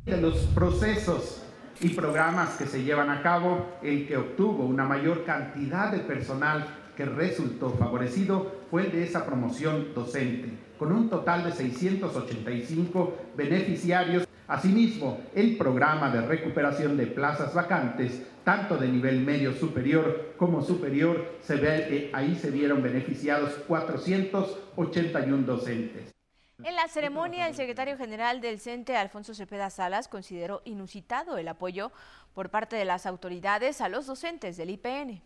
De 0.06 0.22
los 0.22 0.38
procesos 0.54 1.42
y 1.82 1.90
programas 1.90 2.56
que 2.58 2.68
se 2.68 2.84
llevan 2.84 3.10
a 3.10 3.24
cabo, 3.24 3.80
el 3.82 4.08
que 4.08 4.16
obtuvo 4.16 4.64
una 4.64 4.86
mayor 4.86 5.26
cantidad 5.26 5.92
de 5.92 6.02
personal 6.02 6.79
que 7.00 7.06
resultó 7.06 7.70
favorecido 7.78 8.60
fue 8.70 8.88
el 8.88 8.92
de 8.92 9.06
esa 9.06 9.26
promoción 9.26 9.94
docente, 9.94 10.50
con 10.78 10.92
un 10.92 11.10
total 11.10 11.46
de 11.46 11.54
685 11.54 13.14
beneficiarios. 13.38 14.28
Asimismo, 14.50 15.22
el 15.34 15.56
programa 15.56 16.10
de 16.10 16.20
recuperación 16.20 16.98
de 16.98 17.08
plazas 17.08 17.54
vacantes, 17.54 18.22
tanto 18.44 18.76
de 18.76 18.90
nivel 18.90 19.22
medio 19.22 19.54
superior 19.54 20.34
como 20.36 20.62
superior, 20.62 21.38
se 21.42 21.56
ve, 21.56 21.88
eh, 21.90 22.12
ahí 22.12 22.36
se 22.36 22.52
vieron 22.52 22.84
beneficiados 22.84 23.54
481 23.66 25.44
docentes. 25.46 26.14
En 26.62 26.76
la 26.76 26.90
ceremonia, 26.90 27.48
el 27.48 27.56
secretario 27.56 27.96
general 27.96 28.42
del 28.42 28.60
CENTE, 28.60 28.98
Alfonso 28.98 29.34
Cepeda 29.34 29.70
Salas, 29.70 30.10
consideró 30.10 30.62
inusitado 30.66 31.38
el 31.38 31.48
apoyo 31.48 31.94
por 32.34 32.50
parte 32.50 32.76
de 32.76 32.84
las 32.84 33.06
autoridades 33.06 33.80
a 33.80 33.88
los 33.88 34.06
docentes 34.06 34.58
del 34.58 34.72
IPN. 34.72 35.22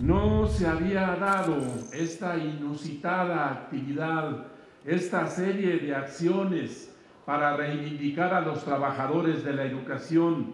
No 0.00 0.46
se 0.46 0.66
había 0.66 1.16
dado 1.16 1.56
esta 1.90 2.36
inusitada 2.36 3.50
actividad, 3.50 4.44
esta 4.84 5.26
serie 5.26 5.78
de 5.78 5.94
acciones 5.94 6.94
para 7.24 7.56
reivindicar 7.56 8.34
a 8.34 8.42
los 8.42 8.62
trabajadores 8.62 9.42
de 9.42 9.54
la 9.54 9.64
educación 9.64 10.52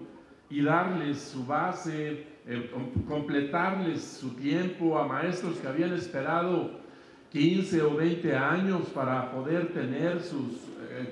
y 0.48 0.62
darles 0.62 1.20
su 1.20 1.44
base, 1.44 2.24
eh, 2.46 2.70
completarles 3.08 4.04
su 4.04 4.36
tiempo 4.36 4.96
a 4.96 5.08
maestros 5.08 5.56
que 5.56 5.66
habían 5.66 5.92
esperado 5.92 6.80
15 7.32 7.82
o 7.82 7.96
20 7.96 8.36
años 8.36 8.82
para 8.94 9.32
poder 9.32 9.72
tener 9.72 10.20
sus 10.20 10.60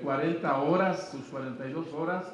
40 0.01 0.47
eh, 0.47 0.51
horas, 0.53 1.11
sus 1.11 1.25
42 1.25 1.85
horas, 1.93 2.31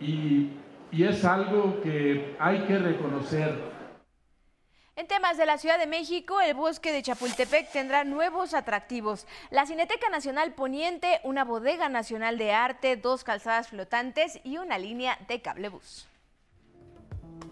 y, 0.00 0.50
y 0.92 1.02
es 1.02 1.24
algo 1.24 1.80
que 1.82 2.36
hay 2.38 2.60
que 2.60 2.78
reconocer 2.78 3.67
en 4.98 5.06
temas 5.06 5.38
de 5.38 5.46
la 5.46 5.58
Ciudad 5.58 5.78
de 5.78 5.86
México, 5.86 6.40
el 6.40 6.54
bosque 6.54 6.92
de 6.92 7.02
Chapultepec 7.02 7.70
tendrá 7.70 8.02
nuevos 8.02 8.52
atractivos. 8.52 9.28
La 9.50 9.64
Cineteca 9.64 10.08
Nacional 10.08 10.54
Poniente, 10.54 11.20
una 11.22 11.44
bodega 11.44 11.88
nacional 11.88 12.36
de 12.36 12.50
arte, 12.50 12.96
dos 12.96 13.22
calzadas 13.22 13.68
flotantes 13.68 14.40
y 14.42 14.58
una 14.58 14.76
línea 14.76 15.16
de 15.28 15.40
cablebús. 15.40 16.08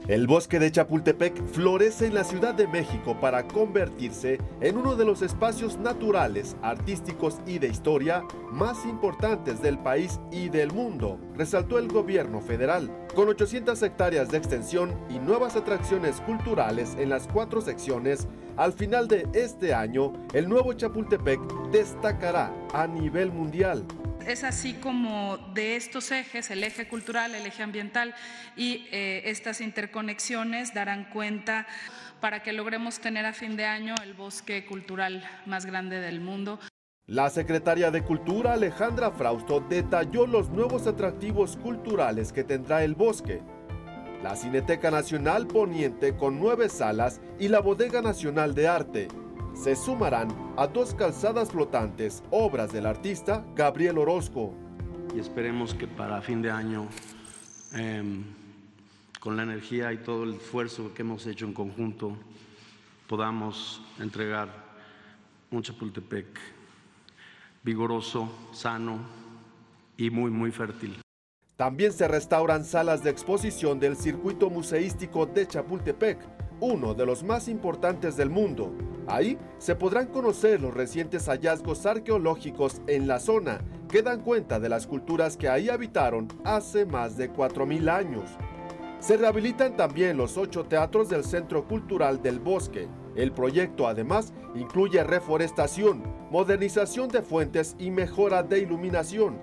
El 0.09 0.27
bosque 0.27 0.59
de 0.59 0.73
Chapultepec 0.73 1.41
florece 1.47 2.07
en 2.07 2.15
la 2.15 2.25
Ciudad 2.25 2.55
de 2.55 2.67
México 2.67 3.21
para 3.21 3.47
convertirse 3.47 4.39
en 4.61 4.77
uno 4.77 4.97
de 4.97 5.05
los 5.05 5.23
espacios 5.23 5.79
naturales, 5.79 6.57
artísticos 6.63 7.41
y 7.47 7.61
de 7.61 7.69
historia 7.69 8.25
más 8.51 8.85
importantes 8.85 9.63
del 9.63 9.79
país 9.79 10.19
y 10.33 10.49
del 10.49 10.73
mundo, 10.73 11.21
resaltó 11.35 11.79
el 11.79 11.87
gobierno 11.87 12.41
federal. 12.41 13.06
Con 13.17 13.31
800 13.31 13.83
hectáreas 13.83 14.29
de 14.29 14.37
extensión 14.37 14.95
y 15.09 15.19
nuevas 15.19 15.57
atracciones 15.57 16.21
culturales 16.21 16.95
en 16.99 17.09
las 17.09 17.27
cuatro 17.27 17.63
secciones, 17.63 18.29
al 18.59 18.75
final 18.75 19.09
de 19.09 19.27
este 19.33 19.73
año, 19.73 20.13
el 20.35 20.51
nuevo 20.51 20.75
Chapultepec 20.75 21.41
destacará 21.73 22.53
a 22.75 22.87
nivel 22.87 23.33
mundial 23.33 23.87
es 24.27 24.43
así 24.43 24.75
como 24.75 25.39
de 25.55 25.77
estos 25.77 26.11
ejes, 26.11 26.51
el 26.51 26.65
eje 26.65 26.89
cultural, 26.89 27.37
el 27.37 27.47
eje 27.47 27.63
ambiental 27.63 28.13
y 28.57 28.89
eh, 28.91 29.23
estas 29.27 29.61
interconexiones 29.61 30.75
darán 30.75 31.05
cuenta 31.05 31.65
para 32.21 32.43
que 32.43 32.53
logremos 32.53 32.99
tener 32.99 33.25
a 33.25 33.33
fin 33.33 33.57
de 33.57 33.67
año 33.67 33.95
el 34.03 34.15
bosque 34.15 34.67
cultural 34.67 35.23
más 35.47 35.65
grande 35.65 36.01
del 36.01 36.21
mundo. 36.21 36.59
La 37.09 37.31
secretaria 37.31 37.93
de 37.93 38.03
Cultura 38.03 38.55
Alejandra 38.55 39.13
Frausto 39.13 39.61
detalló 39.61 40.27
los 40.27 40.51
nuevos 40.51 40.89
atractivos 40.89 41.57
culturales 41.57 42.33
que 42.33 42.43
tendrá 42.43 42.83
el 42.83 42.97
bosque. 42.97 43.43
La 44.25 44.35
Cineteca 44.35 44.91
Nacional 44.91 45.47
Poniente 45.47 46.17
con 46.17 46.41
nueve 46.41 46.69
salas 46.69 47.21
y 47.39 47.47
la 47.47 47.61
Bodega 47.61 48.03
Nacional 48.03 48.57
de 48.57 48.67
Arte, 48.67 49.09
se 49.55 49.77
sumarán 49.77 50.27
a 50.57 50.67
dos 50.67 50.95
calzadas 50.95 51.53
flotantes, 51.53 52.25
obras 52.33 52.73
del 52.73 52.87
artista 52.87 53.45
Gabriel 53.55 53.99
Orozco. 53.99 54.53
y 55.15 55.21
esperemos 55.21 55.75
que 55.75 55.87
para 55.87 56.21
fin 56.21 56.43
de 56.43 56.51
año, 56.51 56.89
em, 57.73 58.25
con 59.21 59.37
la 59.37 59.45
energía 59.45 59.93
y 59.93 59.99
todo 59.99 60.25
el 60.25 60.35
esfuerzo 60.35 60.93
que 60.93 61.03
hemos 61.03 61.25
hecho 61.27 61.47
en 61.47 61.55
conjunto, 61.55 62.19
podamos 63.07 63.81
entregar 63.99 64.49
un 65.53 65.63
Chapultepec 65.63 66.56
vigoroso, 67.67 68.29
sano 68.53 69.01
y 69.99 70.09
muy, 70.09 70.31
muy 70.31 70.53
fértil. 70.53 71.03
También 71.57 71.93
se 71.93 72.07
restauran 72.07 72.65
salas 72.65 73.03
de 73.03 73.11
exposición 73.11 73.81
del 73.81 73.97
circuito 73.97 74.51
museístico 74.51 75.27
de 75.27 75.49
Chapultepec, 75.49 76.19
uno 76.61 76.95
de 76.95 77.05
los 77.05 77.25
más 77.25 77.49
importantes 77.49 78.17
del 78.17 78.31
mundo. 78.31 78.73
Ahí 79.09 79.37
se 79.59 79.75
podrán 79.75 80.07
conocer 80.07 80.61
los 80.61 80.73
recientes 80.73 81.27
hallazgos 81.27 81.85
arqueológicos 81.87 82.81
en 82.87 83.09
la 83.09 83.19
zona 83.19 83.61
que 83.91 84.03
dan 84.03 84.21
cuenta 84.21 84.61
de 84.61 84.69
las 84.69 84.87
culturas 84.87 85.37
que 85.37 85.49
ahí 85.49 85.69
habitaron 85.69 86.29
hace 86.45 86.87
más 86.87 87.17
de 87.17 87.33
4.000 87.33 87.91
años. 87.91 88.31
Se 89.01 89.17
rehabilitan 89.17 89.77
también 89.77 90.17
los 90.17 90.37
ocho 90.37 90.65
teatros 90.65 91.09
del 91.09 91.25
Centro 91.25 91.67
Cultural 91.67 92.23
del 92.23 92.39
Bosque. 92.39 92.87
El 93.17 93.33
proyecto 93.33 93.89
además 93.89 94.33
incluye 94.55 95.03
reforestación, 95.03 96.03
modernización 96.31 97.09
de 97.09 97.23
fuentes 97.23 97.75
y 97.79 97.91
mejora 97.91 98.43
de 98.43 98.61
iluminación. 98.61 99.41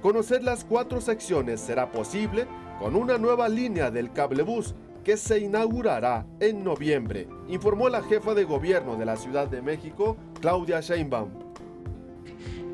Conocer 0.00 0.42
las 0.42 0.64
cuatro 0.64 1.00
secciones 1.00 1.60
será 1.60 1.92
posible 1.92 2.46
con 2.80 2.96
una 2.96 3.18
nueva 3.18 3.48
línea 3.48 3.92
del 3.92 4.12
cablebús 4.12 4.74
que 5.04 5.16
se 5.16 5.38
inaugurará 5.38 6.26
en 6.40 6.64
noviembre, 6.64 7.28
informó 7.48 7.88
la 7.88 8.02
jefa 8.02 8.34
de 8.34 8.44
gobierno 8.44 8.96
de 8.96 9.04
la 9.04 9.16
Ciudad 9.16 9.48
de 9.48 9.62
México, 9.62 10.16
Claudia 10.40 10.80
Sheinbaum. 10.80 11.30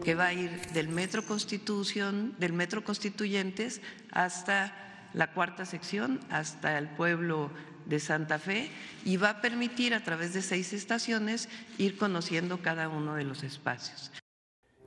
Que 0.02 0.14
va 0.14 0.28
a 0.28 0.32
ir 0.32 0.50
del 0.72 0.88
Metro 0.88 1.22
Constitución, 1.24 2.34
del 2.38 2.54
Metro 2.54 2.84
Constituyentes 2.84 3.82
hasta 4.12 4.74
la 5.12 5.32
cuarta 5.32 5.64
sección, 5.64 6.20
hasta 6.30 6.78
el 6.78 6.88
pueblo 6.88 7.50
de 7.88 7.98
Santa 7.98 8.38
Fe 8.38 8.70
y 9.04 9.16
va 9.16 9.30
a 9.30 9.40
permitir 9.40 9.94
a 9.94 10.04
través 10.04 10.34
de 10.34 10.42
seis 10.42 10.72
estaciones 10.72 11.48
ir 11.78 11.98
conociendo 11.98 12.62
cada 12.62 12.88
uno 12.88 13.14
de 13.14 13.24
los 13.24 13.42
espacios. 13.42 14.12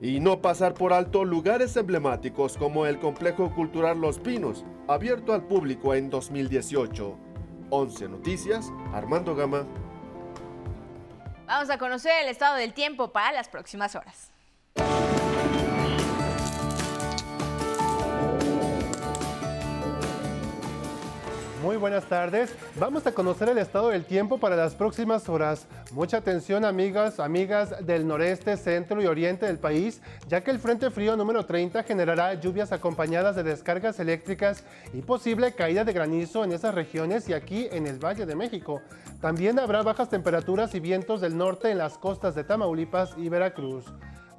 Y 0.00 0.20
no 0.20 0.40
pasar 0.40 0.74
por 0.74 0.92
alto 0.92 1.24
lugares 1.24 1.76
emblemáticos 1.76 2.56
como 2.56 2.86
el 2.86 2.98
Complejo 2.98 3.54
Cultural 3.54 4.00
Los 4.00 4.18
Pinos, 4.18 4.64
abierto 4.88 5.32
al 5.32 5.46
público 5.46 5.94
en 5.94 6.10
2018. 6.10 7.18
11 7.70 8.08
Noticias, 8.08 8.70
Armando 8.92 9.34
Gama. 9.34 9.66
Vamos 11.46 11.70
a 11.70 11.78
conocer 11.78 12.12
el 12.22 12.28
estado 12.28 12.56
del 12.56 12.72
tiempo 12.72 13.12
para 13.12 13.32
las 13.32 13.48
próximas 13.48 13.94
horas. 13.94 14.30
Muy 21.62 21.76
buenas 21.76 22.06
tardes. 22.06 22.52
Vamos 22.74 23.06
a 23.06 23.12
conocer 23.12 23.48
el 23.48 23.58
estado 23.58 23.90
del 23.90 24.04
tiempo 24.04 24.38
para 24.38 24.56
las 24.56 24.74
próximas 24.74 25.28
horas. 25.28 25.68
Mucha 25.92 26.16
atención, 26.16 26.64
amigas, 26.64 27.20
amigas 27.20 27.86
del 27.86 28.04
noreste, 28.04 28.56
centro 28.56 29.00
y 29.00 29.06
oriente 29.06 29.46
del 29.46 29.60
país, 29.60 30.02
ya 30.26 30.40
que 30.40 30.50
el 30.50 30.58
Frente 30.58 30.90
Frío 30.90 31.16
número 31.16 31.46
30 31.46 31.84
generará 31.84 32.34
lluvias 32.34 32.72
acompañadas 32.72 33.36
de 33.36 33.44
descargas 33.44 34.00
eléctricas 34.00 34.64
y 34.92 35.02
posible 35.02 35.52
caída 35.52 35.84
de 35.84 35.92
granizo 35.92 36.42
en 36.42 36.50
esas 36.50 36.74
regiones 36.74 37.28
y 37.28 37.32
aquí 37.32 37.68
en 37.70 37.86
el 37.86 38.04
Valle 38.04 38.26
de 38.26 38.34
México. 38.34 38.82
También 39.20 39.60
habrá 39.60 39.82
bajas 39.82 40.08
temperaturas 40.08 40.74
y 40.74 40.80
vientos 40.80 41.20
del 41.20 41.36
norte 41.36 41.70
en 41.70 41.78
las 41.78 41.96
costas 41.96 42.34
de 42.34 42.42
Tamaulipas 42.42 43.14
y 43.16 43.28
Veracruz. 43.28 43.84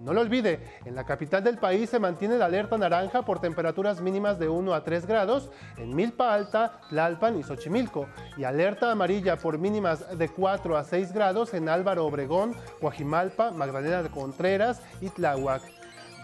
No 0.04 0.12
lo 0.12 0.20
olvide, 0.20 0.60
en 0.84 0.96
la 0.96 1.06
capital 1.06 1.46
del 1.46 1.58
país 1.58 1.90
se 1.90 1.98
mantiene 1.98 2.38
la 2.38 2.46
alerta 2.46 2.78
naranja 2.78 3.22
por 3.22 3.40
temperaturas 3.40 4.02
mínimas 4.02 4.38
de 4.38 4.50
1 4.50 4.74
a 4.74 4.84
3 4.84 5.06
grados 5.06 5.50
en 5.78 5.96
Milpa 5.96 6.34
Alta, 6.34 6.82
Tlalpan 6.90 7.40
y 7.40 7.44
Xochimilco, 7.44 8.08
y 8.36 8.44
alerta 8.44 8.92
amarilla 8.92 9.38
por 9.38 9.58
mínimas 9.58 10.18
de 10.18 10.28
4 10.28 10.76
a 10.76 10.84
6 10.84 11.14
grados 11.14 11.54
en 11.54 11.70
Álvaro 11.70 12.06
Obregón, 12.06 12.54
Guajimalpa, 12.82 13.52
Magdalena 13.52 14.04
de 14.04 14.10
Contreras 14.10 14.82
y 15.00 15.08
Tláhuac. 15.08 15.64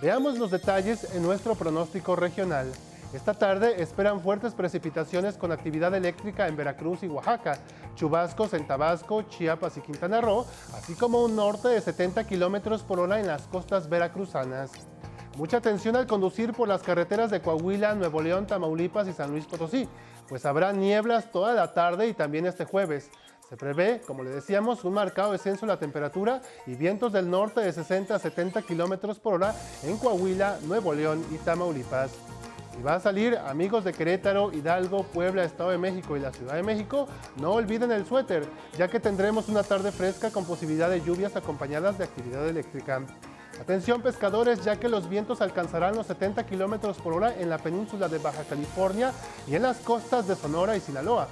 Veamos 0.02 0.38
los 0.38 0.52
detalles 0.52 1.16
en 1.16 1.24
nuestro 1.24 1.56
pronóstico 1.56 2.18
regional. 2.18 2.70
Esta 3.12 3.34
tarde 3.34 3.82
esperan 3.82 4.22
fuertes 4.22 4.54
precipitaciones 4.54 5.36
con 5.36 5.52
actividad 5.52 5.96
eléctrica 5.96 6.48
en 6.48 6.56
Veracruz 6.56 7.02
y 7.02 7.08
Oaxaca, 7.08 7.58
chubascos 7.96 8.54
en 8.54 8.68
Tabasco, 8.68 9.24
Chiapas 9.24 9.78
y 9.78 9.82
Quintana 9.82 10.22
Roo, 10.22 10.46
así 10.76 10.94
como 10.94 11.24
un 11.24 11.36
norte 11.36 11.70
de 11.70 11.82
70 11.82 12.28
kilómetros 12.28 12.84
por 12.84 13.00
hora 13.00 13.20
en 13.20 13.26
las 13.26 13.48
costas 13.48 13.90
veracruzanas. 13.90 14.72
Mucha 15.38 15.58
atención 15.58 15.96
al 15.96 16.06
conducir 16.06 16.54
por 16.54 16.68
las 16.68 16.84
carreteras 16.84 17.32
de 17.32 17.42
Coahuila, 17.42 17.96
Nuevo 17.96 18.22
León, 18.22 18.46
Tamaulipas 18.46 19.08
y 19.08 19.14
San 19.14 19.32
Luis 19.32 19.48
Potosí, 19.48 19.90
pues 20.28 20.46
habrá 20.46 20.72
nieblas 20.72 21.32
toda 21.32 21.54
la 21.54 21.74
tarde 21.74 22.08
y 22.08 22.14
también 22.14 22.46
este 22.46 22.66
jueves. 22.66 23.10
Se 23.50 23.58
prevé, 23.58 24.02
como 24.06 24.22
le 24.22 24.30
decíamos, 24.30 24.84
un 24.84 24.94
marcado 24.94 25.32
descenso 25.32 25.66
en 25.66 25.70
la 25.70 25.80
temperatura 25.80 26.44
y 26.68 26.76
vientos 26.76 27.12
del 27.12 27.28
norte 27.28 27.62
de 27.62 27.74
60 27.74 28.14
a 28.14 28.20
70 28.20 28.62
kilómetros 28.62 29.18
por 29.18 29.34
hora 29.34 29.56
en 29.82 29.98
Coahuila, 29.98 30.60
Nuevo 30.68 30.94
León 30.94 31.26
y 31.32 31.38
Tamaulipas. 31.38 32.12
Si 32.80 32.86
va 32.86 32.96
a 32.96 33.00
salir, 33.02 33.38
amigos 33.38 33.84
de 33.84 33.92
Querétaro, 33.92 34.54
Hidalgo, 34.54 35.04
Puebla, 35.04 35.44
Estado 35.44 35.72
de 35.72 35.78
México 35.78 36.16
y 36.16 36.22
la 36.22 36.32
Ciudad 36.32 36.54
de 36.54 36.64
México, 36.64 37.10
no 37.36 37.52
olviden 37.52 37.92
el 37.92 38.06
suéter, 38.06 38.48
ya 38.78 38.88
que 38.88 39.02
tendremos 39.02 39.50
una 39.50 39.64
tarde 39.64 39.92
fresca 39.92 40.32
con 40.32 40.46
posibilidad 40.46 40.90
de 40.90 41.02
lluvias 41.02 41.36
acompañadas 41.36 41.98
de 41.98 42.06
actividad 42.06 42.48
eléctrica. 42.48 43.02
Atención 43.60 44.02
pescadores, 44.02 44.64
ya 44.64 44.78
que 44.78 44.88
los 44.88 45.10
vientos 45.10 45.42
alcanzarán 45.42 45.96
los 45.96 46.08
70 46.08 46.46
kilómetros 46.46 46.98
por 46.98 47.14
hora 47.14 47.36
en 47.38 47.50
la 47.50 47.58
península 47.58 48.08
de 48.08 48.18
Baja 48.18 48.44
California 48.46 49.12
y 49.48 49.56
en 49.56 49.64
las 49.64 49.78
costas 49.78 50.28
de 50.28 50.36
Sonora 50.36 50.78
y 50.78 50.80
Sinaloa. 50.80 51.28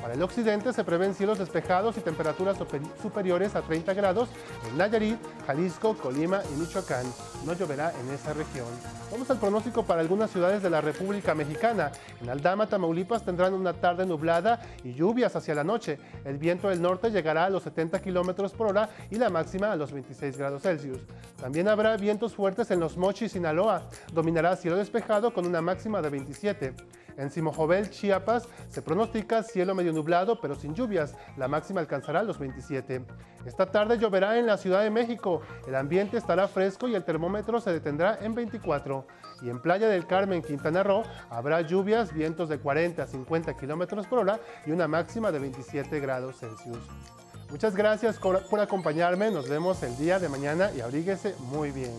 Para 0.00 0.14
el 0.14 0.22
occidente 0.22 0.72
se 0.72 0.82
prevén 0.82 1.14
cielos 1.14 1.38
despejados 1.38 1.96
y 1.98 2.00
temperaturas 2.00 2.56
superiores 3.02 3.54
a 3.54 3.60
30 3.60 3.92
grados 3.92 4.30
en 4.68 4.78
Nayarit, 4.78 5.18
Jalisco, 5.46 5.94
Colima 5.94 6.40
y 6.50 6.58
Michoacán. 6.58 7.04
No 7.44 7.52
lloverá 7.52 7.92
en 8.00 8.14
esa 8.14 8.32
región. 8.32 8.66
Vamos 9.10 9.30
al 9.30 9.38
pronóstico 9.38 9.84
para 9.84 10.00
algunas 10.00 10.30
ciudades 10.30 10.62
de 10.62 10.70
la 10.70 10.80
República 10.80 11.34
Mexicana. 11.34 11.92
En 12.22 12.30
Aldama, 12.30 12.66
Tamaulipas 12.66 13.24
tendrán 13.24 13.52
una 13.52 13.74
tarde 13.74 14.06
nublada 14.06 14.62
y 14.84 14.94
lluvias 14.94 15.36
hacia 15.36 15.54
la 15.54 15.64
noche. 15.64 15.98
El 16.24 16.38
viento 16.38 16.68
del 16.68 16.80
norte 16.80 17.10
llegará 17.10 17.44
a 17.44 17.50
los 17.50 17.64
70 17.64 18.00
kilómetros 18.00 18.52
por 18.52 18.68
hora 18.68 18.88
y 19.10 19.16
la 19.16 19.28
máxima 19.28 19.70
a 19.70 19.76
los 19.76 19.92
26 19.92 20.38
grados 20.38 20.62
Celsius. 20.62 21.00
También 21.38 21.68
habrá 21.70 21.96
vientos 21.96 22.34
fuertes 22.34 22.70
en 22.70 22.80
los 22.80 22.96
Mochis, 22.96 23.32
Sinaloa. 23.32 23.88
Dominará 24.12 24.56
cielo 24.56 24.76
despejado 24.76 25.32
con 25.32 25.46
una 25.46 25.60
máxima 25.60 26.02
de 26.02 26.10
27. 26.10 26.74
En 27.16 27.30
Simojovel, 27.30 27.90
Chiapas, 27.90 28.48
se 28.68 28.82
pronostica 28.82 29.42
cielo 29.42 29.74
medio 29.74 29.92
nublado 29.92 30.40
pero 30.40 30.54
sin 30.54 30.74
lluvias. 30.74 31.14
La 31.36 31.48
máxima 31.48 31.80
alcanzará 31.80 32.22
los 32.22 32.38
27. 32.38 33.04
Esta 33.44 33.66
tarde 33.66 33.98
lloverá 33.98 34.38
en 34.38 34.46
la 34.46 34.56
Ciudad 34.56 34.82
de 34.82 34.90
México. 34.90 35.42
El 35.66 35.74
ambiente 35.74 36.16
estará 36.16 36.48
fresco 36.48 36.88
y 36.88 36.94
el 36.94 37.04
termómetro 37.04 37.60
se 37.60 37.72
detendrá 37.72 38.18
en 38.20 38.34
24. 38.34 39.06
Y 39.42 39.50
en 39.50 39.60
Playa 39.60 39.88
del 39.88 40.06
Carmen, 40.06 40.42
Quintana 40.42 40.82
Roo, 40.82 41.02
habrá 41.30 41.60
lluvias, 41.62 42.12
vientos 42.12 42.48
de 42.48 42.58
40 42.58 43.02
a 43.02 43.06
50 43.06 43.56
kilómetros 43.56 44.06
por 44.06 44.20
hora 44.20 44.40
y 44.66 44.70
una 44.70 44.88
máxima 44.88 45.32
de 45.32 45.38
27 45.38 46.00
grados 46.00 46.38
Celsius. 46.38 47.19
Muchas 47.50 47.74
gracias 47.74 48.16
por 48.18 48.60
acompañarme. 48.60 49.30
Nos 49.30 49.48
vemos 49.48 49.82
el 49.82 49.96
día 49.96 50.18
de 50.18 50.28
mañana 50.28 50.70
y 50.76 50.80
abríguese 50.80 51.34
muy 51.50 51.70
bien. 51.72 51.92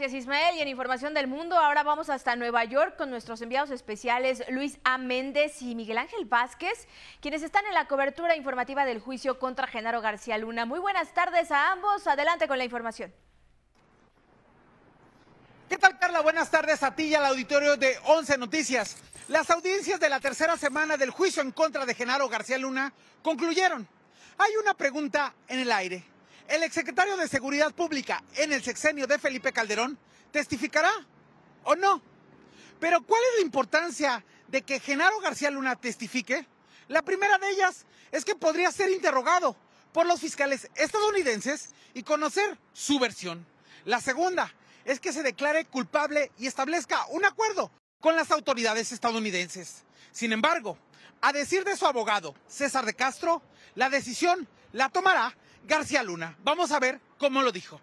Gracias 0.00 0.22
Ismael. 0.22 0.56
Y 0.56 0.62
en 0.62 0.68
Información 0.68 1.12
del 1.12 1.26
Mundo, 1.26 1.58
ahora 1.58 1.82
vamos 1.82 2.08
hasta 2.08 2.34
Nueva 2.34 2.64
York 2.64 2.96
con 2.96 3.10
nuestros 3.10 3.42
enviados 3.42 3.70
especiales 3.70 4.42
Luis 4.48 4.78
A. 4.82 4.96
Méndez 4.96 5.60
y 5.60 5.74
Miguel 5.74 5.98
Ángel 5.98 6.24
Vázquez, 6.24 6.88
quienes 7.20 7.42
están 7.42 7.66
en 7.66 7.74
la 7.74 7.86
cobertura 7.86 8.34
informativa 8.34 8.86
del 8.86 8.98
juicio 8.98 9.38
contra 9.38 9.66
Genaro 9.66 10.00
García 10.00 10.38
Luna. 10.38 10.64
Muy 10.64 10.78
buenas 10.78 11.12
tardes 11.12 11.50
a 11.50 11.72
ambos. 11.72 12.06
Adelante 12.06 12.48
con 12.48 12.56
la 12.56 12.64
información. 12.64 13.12
¿Qué 15.68 15.76
tal, 15.76 15.98
Carla? 15.98 16.22
Buenas 16.22 16.50
tardes 16.50 16.82
a 16.82 16.94
ti 16.94 17.08
y 17.08 17.14
al 17.14 17.26
auditorio 17.26 17.76
de 17.76 17.98
11 18.04 18.38
Noticias. 18.38 18.96
Las 19.28 19.50
audiencias 19.50 20.00
de 20.00 20.08
la 20.08 20.18
tercera 20.18 20.56
semana 20.56 20.96
del 20.96 21.10
juicio 21.10 21.42
en 21.42 21.52
contra 21.52 21.84
de 21.84 21.94
Genaro 21.94 22.26
García 22.30 22.56
Luna 22.56 22.90
concluyeron. 23.20 23.86
Hay 24.38 24.52
una 24.62 24.72
pregunta 24.72 25.34
en 25.46 25.58
el 25.58 25.70
aire. 25.70 26.02
El 26.50 26.64
exsecretario 26.64 27.16
de 27.16 27.28
Seguridad 27.28 27.72
Pública 27.72 28.24
en 28.34 28.52
el 28.52 28.60
sexenio 28.60 29.06
de 29.06 29.20
Felipe 29.20 29.52
Calderón 29.52 29.96
testificará 30.32 30.90
o 31.62 31.76
no. 31.76 32.02
Pero 32.80 33.06
¿cuál 33.06 33.22
es 33.22 33.38
la 33.38 33.46
importancia 33.46 34.24
de 34.48 34.62
que 34.62 34.80
Genaro 34.80 35.20
García 35.20 35.52
Luna 35.52 35.76
testifique? 35.76 36.44
La 36.88 37.02
primera 37.02 37.38
de 37.38 37.50
ellas 37.50 37.86
es 38.10 38.24
que 38.24 38.34
podría 38.34 38.72
ser 38.72 38.90
interrogado 38.90 39.54
por 39.92 40.06
los 40.06 40.18
fiscales 40.18 40.68
estadounidenses 40.74 41.70
y 41.94 42.02
conocer 42.02 42.58
su 42.72 42.98
versión. 42.98 43.46
La 43.84 44.00
segunda 44.00 44.52
es 44.84 44.98
que 44.98 45.12
se 45.12 45.22
declare 45.22 45.66
culpable 45.66 46.32
y 46.36 46.48
establezca 46.48 47.06
un 47.10 47.24
acuerdo 47.24 47.70
con 48.00 48.16
las 48.16 48.32
autoridades 48.32 48.90
estadounidenses. 48.90 49.84
Sin 50.10 50.32
embargo, 50.32 50.76
a 51.20 51.32
decir 51.32 51.62
de 51.62 51.76
su 51.76 51.86
abogado, 51.86 52.34
César 52.48 52.86
de 52.86 52.94
Castro, 52.94 53.40
la 53.76 53.88
decisión 53.88 54.48
la 54.72 54.88
tomará 54.88 55.36
García 55.66 56.02
Luna. 56.02 56.36
Vamos 56.42 56.72
a 56.72 56.78
ver 56.80 57.00
cómo 57.18 57.42
lo 57.42 57.52
dijo. 57.52 57.80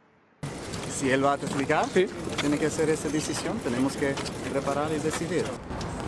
Si 0.97 1.09
él 1.11 1.23
va 1.23 1.33
a 1.33 1.37
testificar, 1.37 1.85
tiene 1.87 2.57
que 2.57 2.65
hacer 2.67 2.89
esa 2.89 3.07
decisión, 3.09 3.59
tenemos 3.59 3.95
que 3.95 4.15
preparar 4.51 4.91
y 4.91 4.99
decidir. 4.99 5.45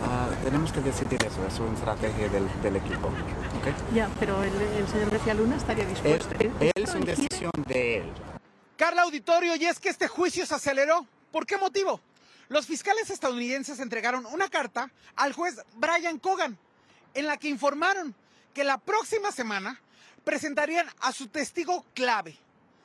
Ah, 0.02 0.28
tenemos 0.42 0.72
que 0.72 0.80
decidir 0.80 1.22
eso, 1.24 1.46
es 1.46 1.58
una 1.60 1.74
estrategia 1.74 2.28
del, 2.28 2.48
del 2.62 2.76
equipo. 2.76 3.08
¿ok? 3.08 3.94
Ya, 3.94 4.08
pero 4.18 4.42
el, 4.42 4.52
el 4.52 4.88
señor 4.88 5.10
García 5.10 5.34
Luna 5.34 5.56
estaría 5.56 5.84
dispuesto. 5.84 6.34
Él, 6.40 6.52
él 6.60 6.72
es 6.74 6.94
una 6.94 7.04
decisión 7.04 7.52
de 7.66 7.98
él. 7.98 8.12
Carla 8.76 9.02
Auditorio, 9.02 9.54
y 9.56 9.66
es 9.66 9.78
que 9.78 9.90
este 9.90 10.08
juicio 10.08 10.46
se 10.46 10.54
aceleró. 10.54 11.06
¿Por 11.30 11.46
qué 11.46 11.58
motivo? 11.58 12.00
Los 12.48 12.66
fiscales 12.66 13.10
estadounidenses 13.10 13.78
entregaron 13.78 14.26
una 14.26 14.48
carta 14.48 14.90
al 15.14 15.34
juez 15.34 15.60
Brian 15.76 16.18
Cogan 16.18 16.58
en 17.14 17.26
la 17.26 17.36
que 17.36 17.48
informaron 17.48 18.14
que 18.54 18.64
la 18.64 18.78
próxima 18.78 19.30
semana 19.30 19.80
presentarían 20.24 20.86
a 21.00 21.12
su 21.12 21.28
testigo 21.28 21.84
clave. 21.94 22.36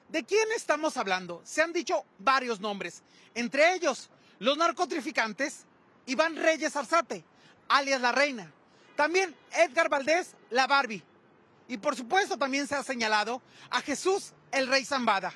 ¿De 0.09 0.23
quién 0.23 0.47
estamos 0.55 0.97
hablando? 0.97 1.41
Se 1.43 1.61
han 1.61 1.73
dicho 1.73 2.05
varios 2.19 2.59
nombres, 2.59 3.01
entre 3.33 3.73
ellos 3.73 4.09
los 4.39 4.57
narcotraficantes 4.57 5.65
Iván 6.05 6.35
Reyes 6.35 6.75
Arzate, 6.75 7.23
alias 7.67 8.01
La 8.01 8.11
Reina, 8.11 8.51
también 8.95 9.35
Edgar 9.51 9.89
Valdés, 9.89 10.35
la 10.51 10.67
Barbie, 10.67 11.03
y 11.67 11.77
por 11.77 11.95
supuesto 11.95 12.37
también 12.37 12.67
se 12.67 12.75
ha 12.75 12.83
señalado 12.83 13.41
a 13.69 13.81
Jesús 13.81 14.33
el 14.51 14.67
Rey 14.67 14.85
Zambada. 14.85 15.33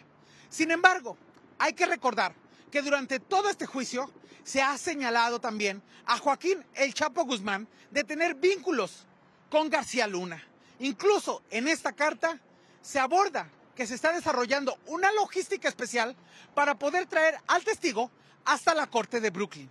Sin 0.50 0.72
embargo, 0.72 1.18
hay 1.58 1.74
que 1.74 1.86
recordar 1.86 2.34
que 2.72 2.82
durante 2.82 3.20
todo 3.20 3.50
este 3.50 3.66
juicio 3.66 4.12
se 4.44 4.62
ha 4.62 4.78
señalado 4.78 5.40
también 5.40 5.82
a 6.06 6.18
Joaquín 6.18 6.64
El 6.74 6.94
Chapo 6.94 7.26
Guzmán 7.26 7.68
de 7.92 8.04
tener 8.04 8.36
vínculos 8.36 9.06
con 9.50 9.70
García 9.70 10.08
Luna. 10.08 10.44
Incluso 10.80 11.44
en 11.52 11.68
esta 11.68 11.92
carta 11.92 12.40
se 12.82 13.00
aborda 13.00 13.50
que 13.76 13.86
se 13.86 13.96
está 13.96 14.12
desarrollando 14.12 14.78
una 14.88 15.12
logística 15.14 15.68
especial 15.68 16.16
para 16.54 16.76
poder 16.76 17.06
traer 17.06 17.38
al 17.48 17.64
testigo 17.64 18.12
hasta 18.46 18.74
la 18.74 18.88
corte 18.88 19.20
de 19.20 19.30
Brooklyn. 19.30 19.70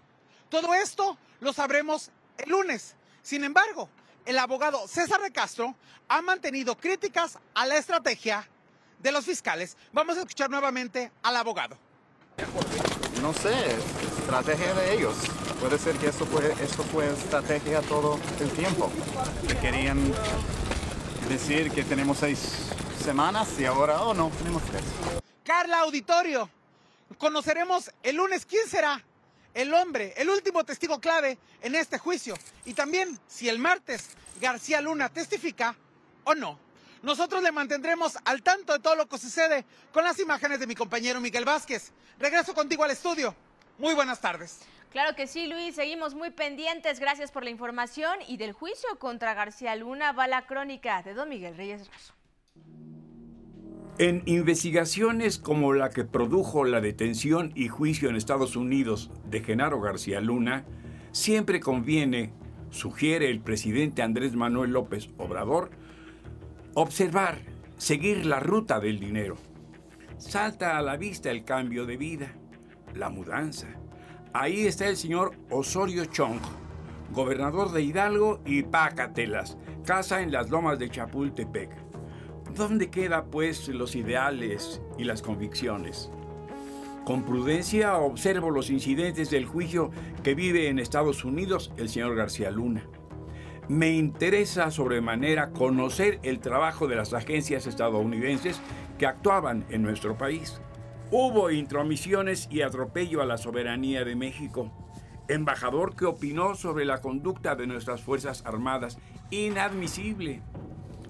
Todo 0.49 0.75
esto 0.75 1.19
lo 1.41 1.53
sabremos 1.53 2.11
el 2.39 2.51
lunes. 2.51 2.95
Sin 3.23 3.45
embargo, 3.45 3.89
el 4.25 4.39
abogado 4.39 4.87
César 4.89 5.21
de 5.21 5.31
Castro 5.31 5.75
ha 6.09 6.23
mantenido 6.23 6.77
críticas 6.77 7.39
a 7.55 7.67
la 7.67 7.77
estrategia 7.77 8.49
de 8.99 9.13
los 9.13 9.25
fiscales. 9.25 9.77
Vamos 9.93 10.17
a 10.17 10.21
escuchar 10.21 10.51
nuevamente 10.51 11.11
al 11.23 11.37
abogado. 11.37 11.77
No 13.23 13.33
sé, 13.33 13.53
estrategia 14.21 14.73
de 14.75 14.95
ellos. 14.95 15.17
Puede 15.61 15.79
ser 15.79 15.97
que 15.97 16.09
eso 16.09 16.25
fue, 16.27 16.53
eso 16.63 16.83
fue 16.85 17.09
estrategia 17.13 17.81
todo 17.83 18.19
el 18.41 18.51
tiempo. 18.51 18.91
Que 19.47 19.57
querían 19.57 20.13
decir 21.29 21.71
que 21.71 21.85
tenemos 21.85 22.19
seis 22.19 22.39
semanas 23.05 23.49
y 23.59 23.65
ahora, 23.65 24.03
oh 24.03 24.15
no, 24.15 24.31
tenemos 24.39 24.63
tres. 24.65 24.83
Carla 25.45 25.81
Auditorio, 25.81 26.49
conoceremos 27.19 27.91
el 28.03 28.17
lunes 28.17 28.47
quién 28.47 28.67
será 28.67 29.03
el 29.55 29.73
hombre, 29.75 30.15
el 30.17 30.31
último 30.31 30.65
testigo 30.65 31.01
clave 31.01 31.39
en 31.63 31.75
este 31.75 31.99
juicio. 31.99 32.35
Y 32.65 32.75
también 32.75 33.19
si 33.27 33.49
el 33.49 33.59
martes 33.59 34.11
García 34.41 34.81
Luna 34.81 35.09
testifica 35.09 35.75
o 36.25 36.35
no. 36.35 36.59
Nosotros 37.03 37.43
le 37.43 37.53
mantendremos 37.53 38.17
al 38.25 38.43
tanto 38.43 38.73
de 38.73 38.79
todo 38.81 38.97
lo 38.97 39.09
que 39.09 39.19
sucede 39.19 39.65
con 39.93 40.05
las 40.05 40.19
imágenes 40.19 40.61
de 40.61 40.67
mi 40.67 40.75
compañero 40.75 41.21
Miguel 41.21 41.45
Vázquez. 41.45 41.93
Regreso 42.19 42.55
contigo 42.55 42.85
al 42.85 42.91
estudio. 42.91 43.35
Muy 43.79 43.95
buenas 43.95 44.21
tardes. 44.21 44.61
Claro 44.91 45.15
que 45.15 45.27
sí, 45.27 45.47
Luis. 45.47 45.75
Seguimos 45.75 46.15
muy 46.15 46.31
pendientes. 46.31 46.99
Gracias 46.99 47.31
por 47.31 47.45
la 47.45 47.51
información. 47.51 48.19
Y 48.27 48.37
del 48.37 48.53
juicio 48.53 48.89
contra 48.99 49.35
García 49.35 49.77
Luna 49.77 50.13
va 50.13 50.27
la 50.27 50.47
crónica 50.47 51.03
de 51.03 51.15
don 51.15 51.29
Miguel 51.29 51.57
Reyes 51.57 51.89
Razo. 51.91 52.15
En 53.99 54.23
investigaciones 54.27 55.39
como 55.39 55.73
la 55.73 55.91
que 55.91 56.05
produjo 56.05 56.65
la 56.65 56.81
detención 56.81 57.51
y 57.57 57.67
juicio 57.67 58.09
en 58.09 58.15
Estados 58.15 58.55
Unidos 58.55 59.11
de 59.25 59.43
Genaro 59.43 59.81
García 59.81 60.21
Luna, 60.21 60.65
siempre 61.11 61.59
conviene, 61.59 62.33
sugiere 62.71 63.29
el 63.29 63.41
presidente 63.41 64.03
Andrés 64.03 64.37
Manuel 64.37 64.71
López 64.71 65.11
Obrador, 65.19 65.71
observar, 66.75 67.41
seguir 67.77 68.25
la 68.25 68.39
ruta 68.39 68.79
del 68.79 69.01
dinero. 69.01 69.37
Salta 70.19 70.79
a 70.79 70.83
la 70.83 70.97
vista 70.97 71.33
el 71.33 71.45
cambio 71.45 71.85
de 71.85 71.97
vida, 71.97 72.37
la 72.95 73.11
mudanza. 73.11 73.67
Ahí 74.35 74.67
está 74.67 74.87
el 74.87 74.97
señor 74.99 75.33
Osorio 75.51 76.05
Chong, 76.05 76.39
gobernador 77.13 77.73
de 77.73 77.83
Hidalgo 77.83 78.41
y 78.45 78.63
Pácatelas, 78.63 79.57
casa 79.87 80.21
en 80.21 80.31
las 80.31 80.51
lomas 80.51 80.79
de 80.79 80.91
Chapultepec. 80.91 81.71
¿Dónde 82.55 82.91
queda 82.91 83.25
pues 83.25 83.69
los 83.69 83.97
ideales 83.97 84.83
y 84.99 85.05
las 85.05 85.23
convicciones? 85.23 86.11
Con 87.07 87.25
prudencia 87.25 87.97
observo 87.97 88.51
los 88.51 88.69
incidentes 88.69 89.31
del 89.31 89.47
juicio 89.47 89.91
que 90.23 90.35
vive 90.35 90.69
en 90.69 90.79
Estados 90.79 91.25
Unidos 91.25 91.73
el 91.79 91.89
señor 91.89 92.15
García 92.15 92.51
Luna. 92.51 92.87
Me 93.67 93.93
interesa 93.93 94.71
sobremanera 94.71 95.53
conocer 95.53 96.21
el 96.23 96.41
trabajo 96.41 96.87
de 96.87 96.97
las 96.97 97.15
agencias 97.15 97.67
estadounidenses 97.67 98.61
que 98.99 99.07
actuaban 99.07 99.65
en 99.71 99.83
nuestro 99.83 100.19
país. 100.19 100.61
Hubo 101.11 101.51
intromisiones 101.51 102.49
y 102.51 102.61
atropello 102.61 103.23
a 103.23 103.27
la 103.27 103.39
soberanía 103.39 104.05
de 104.05 104.15
México. 104.15 104.71
Embajador 105.27 105.97
que 105.97 106.05
opinó 106.05 106.55
sobre 106.55 106.85
la 106.85 107.01
conducta 107.01 107.57
de 107.57 107.67
nuestras 107.67 108.03
Fuerzas 108.03 108.45
Armadas. 108.45 108.99
Inadmisible. 109.31 110.43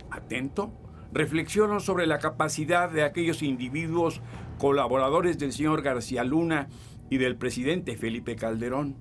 Atento 0.09 0.73
reflexiono 1.13 1.81
sobre 1.81 2.07
la 2.07 2.21
capacidad 2.21 2.91
de 2.91 3.03
aquellos 3.03 3.43
individuos 3.43 4.21
colaboradores 4.59 5.37
del 5.37 5.53
señor 5.53 5.83
García 5.83 6.23
Luna 6.23 6.69
y 7.11 7.19
del 7.19 7.37
presidente 7.37 7.97
Felipe 7.97 8.37
Calderón. 8.37 8.95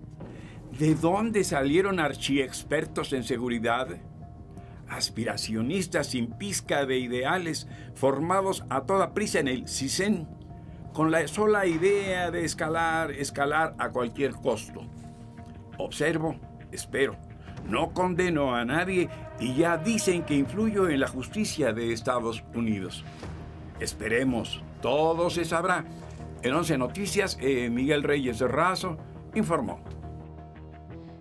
¿De 0.80 0.96
dónde 0.96 1.44
salieron 1.44 2.00
archiexpertos 2.00 3.14
en 3.14 3.24
seguridad? 3.24 3.88
Aspiracionistas 4.90 6.08
sin 6.08 6.32
pizca 6.32 6.88
de 6.88 6.98
ideales, 6.98 7.68
formados 7.94 8.64
a 8.70 8.82
toda 8.86 9.14
prisa 9.14 9.40
en 9.40 9.48
el 9.48 9.68
CISEN, 9.68 10.28
con 10.94 11.12
la 11.12 11.28
sola 11.28 11.66
idea 11.66 12.32
de 12.32 12.44
escalar, 12.44 13.12
escalar 13.12 13.76
a 13.78 13.90
cualquier 13.90 14.34
costo. 14.34 14.82
Observo, 15.78 16.36
espero, 16.72 17.16
no 17.68 17.94
condeno 17.94 18.56
a 18.56 18.66
nadie 18.66 19.10
y 19.40 19.56
ya 19.56 19.78
dicen 19.78 20.24
que 20.24 20.36
influyo 20.36 20.90
en 20.90 21.00
la 21.00 21.08
justicia 21.08 21.74
de 21.74 21.94
Estados 21.94 22.44
Unidos. 22.56 23.04
Esperemos, 23.80 24.64
todo 24.82 25.30
se 25.30 25.46
sabrá. 25.46 25.86
En 26.42 26.54
11 26.54 26.78
Noticias, 26.78 27.38
eh, 27.42 27.70
Miguel 27.70 28.04
Reyes 28.04 28.40
Razo 28.40 28.98
informó. 29.36 29.80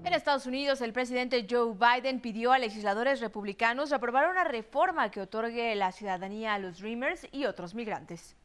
En 0.04 0.12
Estados 0.12 0.46
Unidos, 0.46 0.80
el 0.82 0.92
presidente 0.92 1.46
Joe 1.50 1.74
Biden 1.74 2.20
pidió 2.20 2.52
a 2.52 2.58
legisladores 2.58 3.20
republicanos 3.20 3.92
aprobar 3.92 4.30
una 4.30 4.44
reforma 4.44 5.10
que 5.10 5.20
otorgue 5.20 5.74
la 5.74 5.90
ciudadanía 5.90 6.54
a 6.54 6.58
los 6.60 6.78
Dreamers 6.78 7.26
y 7.32 7.44
otros 7.46 7.74
migrantes. 7.74 8.36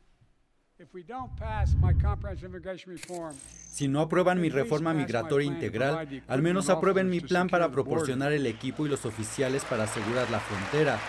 Si 3.72 3.88
no 3.88 4.02
aprueban 4.02 4.41
mi 4.41 4.50
reforma 4.50 4.94
migratoria 4.94 5.48
integral, 5.48 6.24
al 6.28 6.41
menos 6.41 6.70
aprueben 6.70 7.10
mi 7.10 7.20
plan 7.20 7.50
para 7.50 7.72
proporcionar 7.72 8.32
el 8.32 8.46
equipo 8.46 8.86
y 8.86 8.89
los 8.89 9.06
oficiales 9.06 9.63
para 9.65 9.84
asegurar 9.84 10.30
la 10.30 10.39
frontera. 10.39 11.00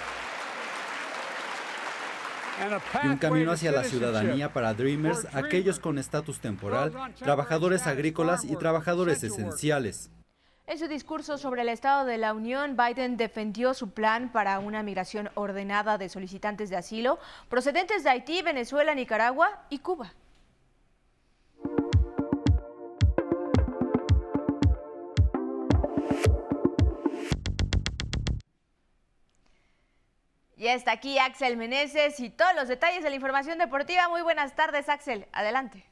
Y 3.02 3.06
un 3.08 3.16
camino 3.16 3.52
hacia 3.52 3.72
la 3.72 3.84
ciudadanía 3.84 4.52
para 4.52 4.74
Dreamers, 4.74 5.26
aquellos 5.32 5.78
con 5.78 5.98
estatus 5.98 6.40
temporal, 6.40 6.92
trabajadores 7.18 7.86
agrícolas 7.86 8.44
y 8.44 8.56
trabajadores 8.56 9.22
esenciales. 9.24 10.10
En 10.64 10.78
su 10.78 10.86
discurso 10.86 11.38
sobre 11.38 11.62
el 11.62 11.68
Estado 11.68 12.04
de 12.04 12.18
la 12.18 12.32
Unión, 12.32 12.76
Biden 12.76 13.16
defendió 13.16 13.74
su 13.74 13.90
plan 13.90 14.30
para 14.30 14.58
una 14.60 14.82
migración 14.82 15.28
ordenada 15.34 15.98
de 15.98 16.08
solicitantes 16.08 16.70
de 16.70 16.76
asilo 16.76 17.18
procedentes 17.48 18.04
de 18.04 18.10
Haití, 18.10 18.42
Venezuela, 18.42 18.94
Nicaragua 18.94 19.66
y 19.70 19.80
Cuba. 19.80 20.14
Y 30.56 30.68
está 30.68 30.92
aquí 30.92 31.18
Axel 31.18 31.56
Meneses 31.56 32.20
y 32.20 32.30
todos 32.30 32.54
los 32.54 32.68
detalles 32.68 33.02
de 33.02 33.10
la 33.10 33.16
información 33.16 33.58
deportiva. 33.58 34.08
Muy 34.08 34.22
buenas 34.22 34.54
tardes, 34.54 34.88
Axel. 34.88 35.26
Adelante. 35.32 35.91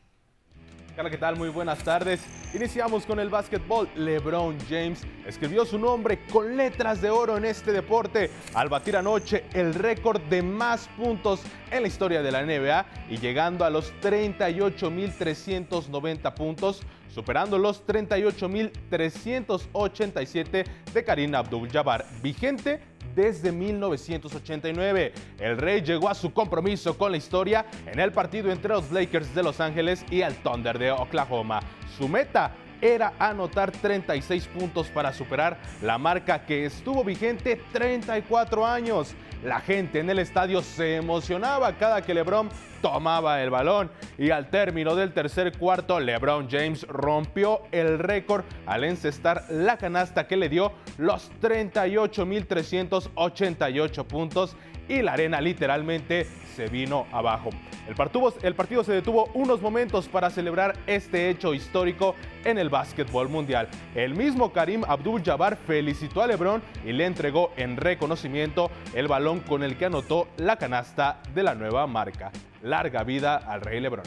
Hola, 1.01 1.09
¿qué 1.09 1.17
tal? 1.17 1.37
Muy 1.37 1.49
buenas 1.49 1.79
tardes. 1.79 2.21
Iniciamos 2.53 3.07
con 3.07 3.19
el 3.21 3.31
básquetbol. 3.31 3.89
LeBron 3.95 4.59
James 4.69 5.07
escribió 5.27 5.65
su 5.65 5.79
nombre 5.79 6.27
con 6.31 6.59
letras 6.59 7.01
de 7.01 7.09
oro 7.09 7.39
en 7.39 7.47
este 7.47 7.73
deporte 7.73 8.31
al 8.53 8.69
batir 8.69 8.99
anoche 8.99 9.45
el 9.55 9.73
récord 9.73 10.21
de 10.21 10.43
más 10.43 10.89
puntos 10.99 11.41
en 11.71 11.81
la 11.81 11.89
historia 11.89 12.21
de 12.21 12.31
la 12.31 12.43
NBA 12.43 12.85
y 13.09 13.17
llegando 13.17 13.65
a 13.65 13.71
los 13.71 13.95
38.390 14.03 16.35
puntos, 16.35 16.83
superando 17.09 17.57
los 17.57 17.87
38.387 17.87 20.65
de 20.93 21.05
Karim 21.05 21.35
Abdul-Jabbar, 21.35 22.05
vigente 22.23 22.90
desde 23.15 23.53
1989. 23.53 25.13
El 25.39 25.59
Rey 25.59 25.83
llegó 25.83 26.09
a 26.09 26.15
su 26.15 26.33
compromiso 26.33 26.97
con 26.97 27.13
la 27.13 27.19
historia 27.19 27.67
en 27.87 27.99
el 27.99 28.13
partido 28.13 28.51
entre 28.51 28.75
los 28.75 28.91
Lakers 28.91 29.35
de 29.35 29.43
Los 29.43 29.61
Ángeles 29.61 30.05
y 30.11 30.23
el 30.23 30.35
Thunder 30.37 30.79
de 30.79 30.91
Oklahoma. 30.91 31.61
Su 31.99 32.09
meta 32.09 32.53
era 32.81 33.13
anotar 33.19 33.71
36 33.73 34.47
puntos 34.49 34.89
para 34.89 35.13
superar 35.13 35.59
la 35.83 35.99
marca 35.99 36.45
que 36.47 36.65
estuvo 36.65 37.05
vigente 37.05 37.61
34 37.73 38.67
años. 38.67 39.15
La 39.45 39.61
gente 39.61 40.01
en 40.01 40.11
el 40.11 40.19
estadio 40.19 40.63
se 40.63 40.97
emocionaba 40.97 41.77
cada 41.77 42.03
que 42.03 42.15
LeBron 42.15 42.49
tomaba 42.81 43.43
el 43.43 43.51
balón 43.51 43.91
y 44.19 44.31
al 44.31 44.49
término 44.51 44.95
del 44.95 45.13
tercer 45.13 45.57
cuarto 45.57 45.99
LeBron 46.01 46.49
James 46.51 46.87
rompió 46.89 47.63
el 47.73 47.99
récord 47.99 48.45
al 48.67 48.85
encestar 48.85 49.45
la 49.51 49.77
canasta 49.79 50.27
que 50.27 50.37
le 50.37 50.49
dio 50.49 50.73
los 50.99 51.31
38.388 51.41 54.07
puntos 54.07 54.57
y 54.89 55.03
la 55.03 55.13
arena 55.13 55.41
literalmente 55.41 56.27
se 56.57 56.67
vino 56.67 57.07
abajo. 57.13 57.51
El 57.89 57.95
partido, 57.95 58.35
el 58.43 58.55
partido, 58.55 58.85
se 58.85 58.93
detuvo 58.93 59.31
unos 59.35 59.63
momentos 59.63 60.09
para 60.09 60.31
celebrar 60.31 60.75
este 60.87 61.29
hecho 61.31 61.55
histórico 61.55 62.15
en 62.45 62.59
el 62.59 62.69
básquetbol 62.69 63.29
mundial. 63.29 63.69
El 63.95 64.15
mismo 64.15 64.53
Karim 64.53 64.83
Abdul-Jabbar 64.85 65.57
felicitó 65.57 66.23
a 66.23 66.27
LeBron 66.27 66.61
y 66.85 66.93
le 66.93 67.07
entregó 67.07 67.53
en 67.57 67.77
reconocimiento 67.77 68.69
el 68.95 69.07
balón 69.09 69.41
con 69.41 69.63
el 69.63 69.77
que 69.77 69.87
anotó 69.87 70.29
la 70.37 70.57
canasta 70.57 71.23
de 71.35 71.45
la 71.45 71.55
nueva 71.55 71.87
marca. 71.87 72.31
Larga 72.63 73.03
vida 73.05 73.37
al 73.37 73.61
Rey 73.61 73.81
LeBron. 73.81 74.05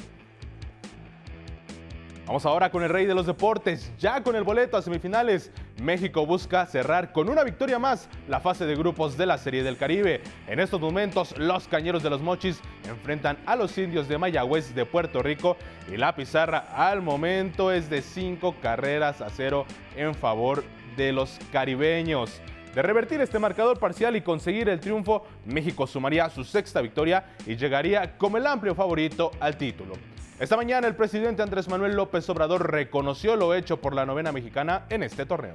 Vamos 2.25 2.45
ahora 2.45 2.71
con 2.71 2.83
el 2.83 2.89
rey 2.89 3.05
de 3.05 3.13
los 3.13 3.25
deportes. 3.25 3.91
Ya 3.99 4.23
con 4.23 4.37
el 4.37 4.43
boleto 4.43 4.77
a 4.77 4.81
semifinales, 4.81 5.51
México 5.81 6.25
busca 6.25 6.65
cerrar 6.65 7.11
con 7.11 7.27
una 7.27 7.43
victoria 7.43 7.79
más 7.79 8.07
la 8.29 8.39
fase 8.39 8.65
de 8.65 8.75
grupos 8.75 9.17
de 9.17 9.25
la 9.25 9.37
Serie 9.37 9.61
del 9.61 9.75
Caribe. 9.75 10.21
En 10.47 10.61
estos 10.61 10.79
momentos, 10.79 11.37
los 11.37 11.67
cañeros 11.67 12.01
de 12.01 12.09
los 12.09 12.21
Mochis 12.21 12.61
enfrentan 12.87 13.37
a 13.45 13.57
los 13.57 13.77
indios 13.77 14.07
de 14.07 14.17
Mayagüez 14.17 14.73
de 14.73 14.85
Puerto 14.85 15.21
Rico 15.21 15.57
y 15.91 15.97
la 15.97 16.15
pizarra 16.15 16.59
al 16.73 17.01
momento 17.01 17.73
es 17.73 17.89
de 17.89 18.01
cinco 18.01 18.55
carreras 18.61 19.19
a 19.19 19.29
cero 19.29 19.65
en 19.97 20.15
favor 20.15 20.63
de 20.95 21.11
los 21.11 21.37
caribeños. 21.51 22.41
De 22.73 22.81
revertir 22.81 23.21
este 23.21 23.37
marcador 23.37 23.77
parcial 23.77 24.15
y 24.15 24.21
conseguir 24.21 24.67
el 24.67 24.79
triunfo, 24.79 25.25
México 25.45 25.85
sumaría 25.85 26.29
su 26.29 26.43
sexta 26.43 26.81
victoria 26.81 27.25
y 27.45 27.55
llegaría 27.55 28.17
como 28.17 28.37
el 28.37 28.47
amplio 28.47 28.73
favorito 28.73 29.31
al 29.39 29.57
título. 29.57 29.93
Esta 30.39 30.57
mañana 30.57 30.87
el 30.87 30.95
presidente 30.95 31.43
Andrés 31.43 31.67
Manuel 31.67 31.95
López 31.95 32.27
Obrador 32.29 32.71
reconoció 32.71 33.35
lo 33.35 33.53
hecho 33.53 33.79
por 33.79 33.93
la 33.93 34.07
novena 34.07 34.31
mexicana 34.31 34.85
en 34.89 35.03
este 35.03 35.27
torneo. 35.27 35.53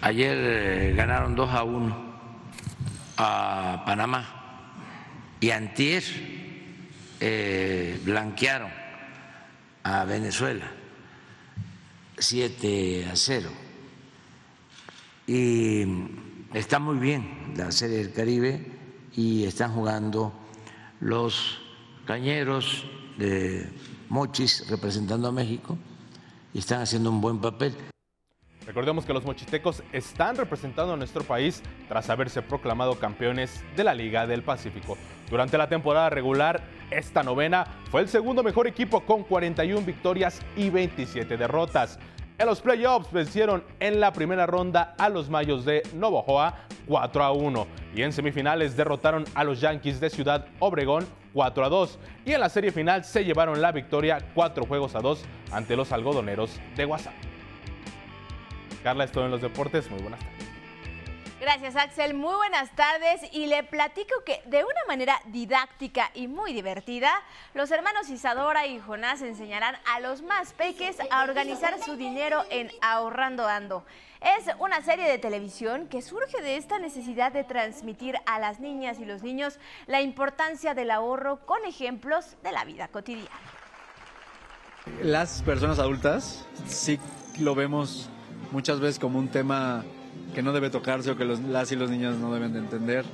Ayer 0.00 0.36
eh, 0.36 0.94
ganaron 0.96 1.36
2 1.36 1.50
a 1.50 1.62
1 1.62 2.14
a 3.18 3.82
Panamá 3.84 4.72
y 5.40 5.50
antier 5.50 6.02
eh, 7.20 8.00
blanquearon 8.02 8.70
a 9.82 10.04
Venezuela 10.04 10.70
7 12.18 13.08
a 13.12 13.16
0. 13.16 13.63
Y 15.26 15.84
está 16.52 16.78
muy 16.78 16.96
bien 16.98 17.54
la 17.56 17.72
Serie 17.72 17.98
del 17.98 18.12
Caribe 18.12 18.66
y 19.16 19.44
están 19.44 19.72
jugando 19.72 20.32
los 21.00 21.60
cañeros 22.06 22.84
de 23.16 23.70
Mochis 24.10 24.68
representando 24.68 25.28
a 25.28 25.32
México 25.32 25.78
y 26.52 26.58
están 26.58 26.82
haciendo 26.82 27.10
un 27.10 27.20
buen 27.20 27.40
papel. 27.40 27.74
Recordemos 28.66 29.04
que 29.04 29.12
los 29.12 29.24
mochitecos 29.24 29.82
están 29.92 30.36
representando 30.36 30.94
a 30.94 30.96
nuestro 30.96 31.22
país 31.22 31.62
tras 31.88 32.08
haberse 32.08 32.40
proclamado 32.40 32.98
campeones 32.98 33.62
de 33.76 33.84
la 33.84 33.94
Liga 33.94 34.26
del 34.26 34.42
Pacífico. 34.42 34.96
Durante 35.28 35.58
la 35.58 35.68
temporada 35.68 36.08
regular, 36.08 36.64
esta 36.90 37.22
novena 37.22 37.66
fue 37.90 38.00
el 38.00 38.08
segundo 38.08 38.42
mejor 38.42 38.66
equipo 38.66 39.00
con 39.00 39.22
41 39.24 39.84
victorias 39.84 40.40
y 40.56 40.70
27 40.70 41.36
derrotas. 41.36 41.98
En 42.36 42.46
los 42.46 42.60
playoffs 42.60 43.12
vencieron 43.12 43.62
en 43.78 44.00
la 44.00 44.12
primera 44.12 44.44
ronda 44.44 44.96
a 44.98 45.08
los 45.08 45.30
Mayos 45.30 45.64
de 45.64 45.84
Novojoa 45.94 46.66
4 46.88 47.22
a 47.22 47.30
1 47.30 47.66
y 47.94 48.02
en 48.02 48.12
semifinales 48.12 48.76
derrotaron 48.76 49.24
a 49.34 49.44
los 49.44 49.60
Yankees 49.60 50.00
de 50.00 50.10
Ciudad 50.10 50.46
Obregón 50.58 51.06
4 51.32 51.64
a 51.64 51.68
2 51.68 51.98
y 52.26 52.32
en 52.32 52.40
la 52.40 52.48
serie 52.48 52.72
final 52.72 53.04
se 53.04 53.24
llevaron 53.24 53.62
la 53.62 53.70
victoria 53.70 54.18
4 54.34 54.66
juegos 54.66 54.96
a 54.96 55.00
2 55.00 55.24
ante 55.52 55.76
los 55.76 55.92
algodoneros 55.92 56.58
de 56.76 56.84
WhatsApp. 56.84 57.14
Carla, 58.82 59.04
esto 59.04 59.24
en 59.24 59.30
los 59.30 59.40
deportes. 59.40 59.88
Muy 59.88 60.02
buenas 60.02 60.18
tardes. 60.18 60.33
Gracias 61.44 61.76
Axel, 61.76 62.14
muy 62.14 62.34
buenas 62.34 62.74
tardes 62.74 63.20
y 63.30 63.44
le 63.48 63.62
platico 63.64 64.14
que 64.24 64.40
de 64.46 64.64
una 64.64 64.80
manera 64.88 65.20
didáctica 65.26 66.10
y 66.14 66.26
muy 66.26 66.54
divertida, 66.54 67.12
los 67.52 67.70
hermanos 67.70 68.08
Isadora 68.08 68.66
y 68.66 68.78
Jonás 68.78 69.20
enseñarán 69.20 69.76
a 69.92 70.00
los 70.00 70.22
más 70.22 70.54
peques 70.54 70.96
a 71.10 71.22
organizar 71.22 71.78
su 71.84 71.96
dinero 71.96 72.44
en 72.48 72.70
Ahorrando 72.80 73.46
Ando. 73.46 73.84
Es 74.22 74.46
una 74.58 74.80
serie 74.80 75.06
de 75.06 75.18
televisión 75.18 75.86
que 75.88 76.00
surge 76.00 76.40
de 76.40 76.56
esta 76.56 76.78
necesidad 76.78 77.30
de 77.30 77.44
transmitir 77.44 78.16
a 78.24 78.38
las 78.38 78.58
niñas 78.58 78.98
y 78.98 79.04
los 79.04 79.22
niños 79.22 79.58
la 79.86 80.00
importancia 80.00 80.72
del 80.72 80.90
ahorro 80.90 81.44
con 81.44 81.62
ejemplos 81.66 82.38
de 82.42 82.52
la 82.52 82.64
vida 82.64 82.88
cotidiana. 82.88 83.28
Las 85.02 85.42
personas 85.42 85.78
adultas 85.78 86.46
sí 86.66 86.98
lo 87.38 87.54
vemos 87.54 88.08
muchas 88.50 88.80
veces 88.80 88.98
como 88.98 89.18
un 89.18 89.28
tema 89.28 89.84
que 90.34 90.42
no 90.42 90.52
debe 90.52 90.68
tocarse 90.68 91.10
o 91.10 91.16
que 91.16 91.24
las 91.24 91.72
y 91.72 91.76
los 91.76 91.90
niños 91.90 92.18
no 92.18 92.34
deben 92.34 92.52
de 92.52 92.58
entender 92.58 93.04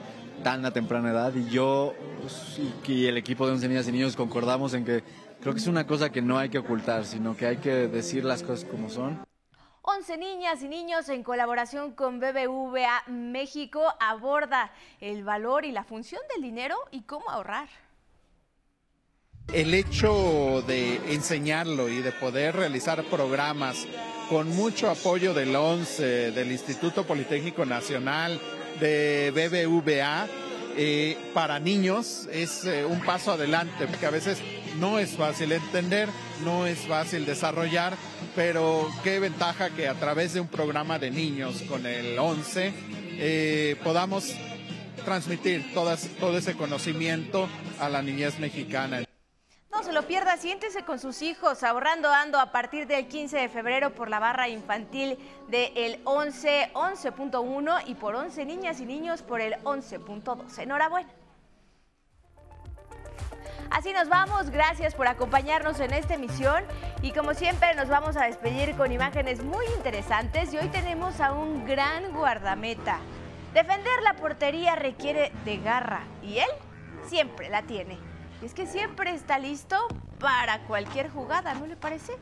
tan 0.43 0.65
a 0.65 0.73
temprana 0.73 1.11
edad. 1.11 1.33
Y 1.35 1.49
yo 1.49 1.95
y 2.87 3.07
el 3.07 3.17
equipo 3.17 3.47
de 3.47 3.53
11 3.53 3.69
niñas 3.69 3.89
y 3.89 3.93
niños 3.93 4.17
concordamos 4.17 4.75
en 4.75 4.85
que 4.85 5.05
creo 5.41 5.53
que 5.53 5.61
es 5.61 5.67
una 5.67 5.87
cosa 5.87 6.11
que 6.11 6.23
no 6.23 6.39
hay 6.39 6.49
que 6.49 6.59
ocultar, 6.59 7.05
sino 7.05 7.37
que 7.37 7.47
hay 7.47 7.59
que 7.59 7.89
decir 7.89 8.25
las 8.25 8.43
cosas 8.43 8.65
como 8.65 8.89
son. 8.89 9.25
11 9.83 10.19
niñas 10.19 10.63
y 10.63 10.69
niños 10.69 11.09
en 11.09 11.23
colaboración 11.23 11.93
con 11.93 12.21
BBVA 12.21 13.05
México 13.07 13.83
aborda 13.99 14.73
el 15.01 15.25
valor 15.25 15.65
y 15.65 15.73
la 15.73 15.85
función 15.85 16.21
del 16.35 16.43
dinero 16.43 16.77
y 16.91 17.03
cómo 17.03 17.31
ahorrar. 17.31 17.69
El 19.53 19.75
hecho 19.75 20.63
de 20.67 21.13
enseñarlo 21.13 21.89
y 21.89 22.03
de 22.03 22.13
poder 22.13 22.55
realizar 22.55 23.03
programas 23.05 23.87
con 24.29 24.49
mucho 24.49 24.89
apoyo 24.89 25.35
del 25.35 25.57
ONCE, 25.57 26.31
del 26.31 26.53
Instituto 26.53 27.05
Politécnico 27.05 27.67
Nacional, 27.67 28.41
de 28.79 29.33
BBVA, 29.35 30.29
eh, 30.77 31.19
para 31.35 31.59
niños 31.59 32.29
es 32.33 32.65
eh, 32.65 32.85
un 32.85 33.01
paso 33.01 33.33
adelante, 33.33 33.89
porque 33.89 34.07
a 34.07 34.11
veces 34.11 34.39
no 34.79 35.01
es 35.01 35.11
fácil 35.11 35.51
entender, 35.51 36.09
no 36.45 36.67
es 36.67 36.79
fácil 36.79 37.27
desarrollar, 37.27 37.97
pero 38.37 38.89
qué 39.03 39.19
ventaja 39.19 39.71
que 39.71 39.89
a 39.89 39.95
través 39.95 40.33
de 40.33 40.41
un 40.41 40.49
programa 40.49 41.01
de 41.01 41.11
niños 41.11 41.63
con 41.69 41.87
el 41.87 42.17
11 42.17 42.73
eh, 43.19 43.77
podamos 43.83 44.33
transmitir 45.05 45.75
todo 45.75 46.39
ese 46.39 46.55
conocimiento 46.55 47.49
a 47.81 47.89
la 47.89 48.01
niñez 48.01 48.39
mexicana. 48.39 49.03
Se 49.91 49.95
lo 49.95 50.07
pierda, 50.07 50.37
siéntese 50.37 50.85
con 50.85 51.01
sus 51.01 51.21
hijos 51.21 51.65
ahorrando 51.65 52.13
ando 52.13 52.39
a 52.39 52.53
partir 52.53 52.87
del 52.87 53.09
15 53.09 53.37
de 53.39 53.49
febrero 53.49 53.93
por 53.93 54.09
la 54.09 54.21
barra 54.21 54.49
infantil 54.49 55.19
del 55.49 56.01
11, 56.05 56.71
11.1 56.75 57.83
y 57.87 57.97
por 57.97 58.15
11 58.15 58.45
niñas 58.45 58.79
y 58.79 58.87
niños 58.87 59.23
por 59.23 59.41
el 59.41 59.55
11.2. 59.65 60.61
Enhorabuena. 60.61 61.11
Así 63.71 63.93
nos 63.93 64.09
vamos, 64.09 64.51
gracias 64.51 64.95
por 64.95 65.09
acompañarnos 65.09 65.81
en 65.81 65.93
esta 65.93 66.15
emisión 66.15 66.63
y 67.03 67.11
como 67.11 67.35
siempre 67.35 67.75
nos 67.75 67.89
vamos 67.89 68.17
a 68.17 68.27
despedir 68.27 68.77
con 68.77 68.93
imágenes 68.93 69.43
muy 69.43 69.67
interesantes 69.77 70.55
y 70.55 70.59
hoy 70.59 70.69
tenemos 70.69 71.21
a 71.21 71.33
un 71.33 71.67
gran 71.67 72.13
guardameta. 72.13 73.01
Defender 73.55 74.03
la 74.05 74.15
portería 74.15 74.77
requiere 74.77 75.33
de 75.45 75.57
garra 75.57 76.05
y 76.23 76.39
él 76.39 76.51
siempre 77.09 77.49
la 77.49 77.63
tiene 77.63 78.10
y 78.43 78.47
es 78.47 78.55
que 78.55 78.67
siempre 78.67 79.13
está 79.13 79.39
listo 79.39 79.77
para 80.19 80.61
cualquier 80.67 81.11
jugada, 81.11 81.55
¿no 81.55 81.67
le 81.67 81.77
parece? 81.77 82.15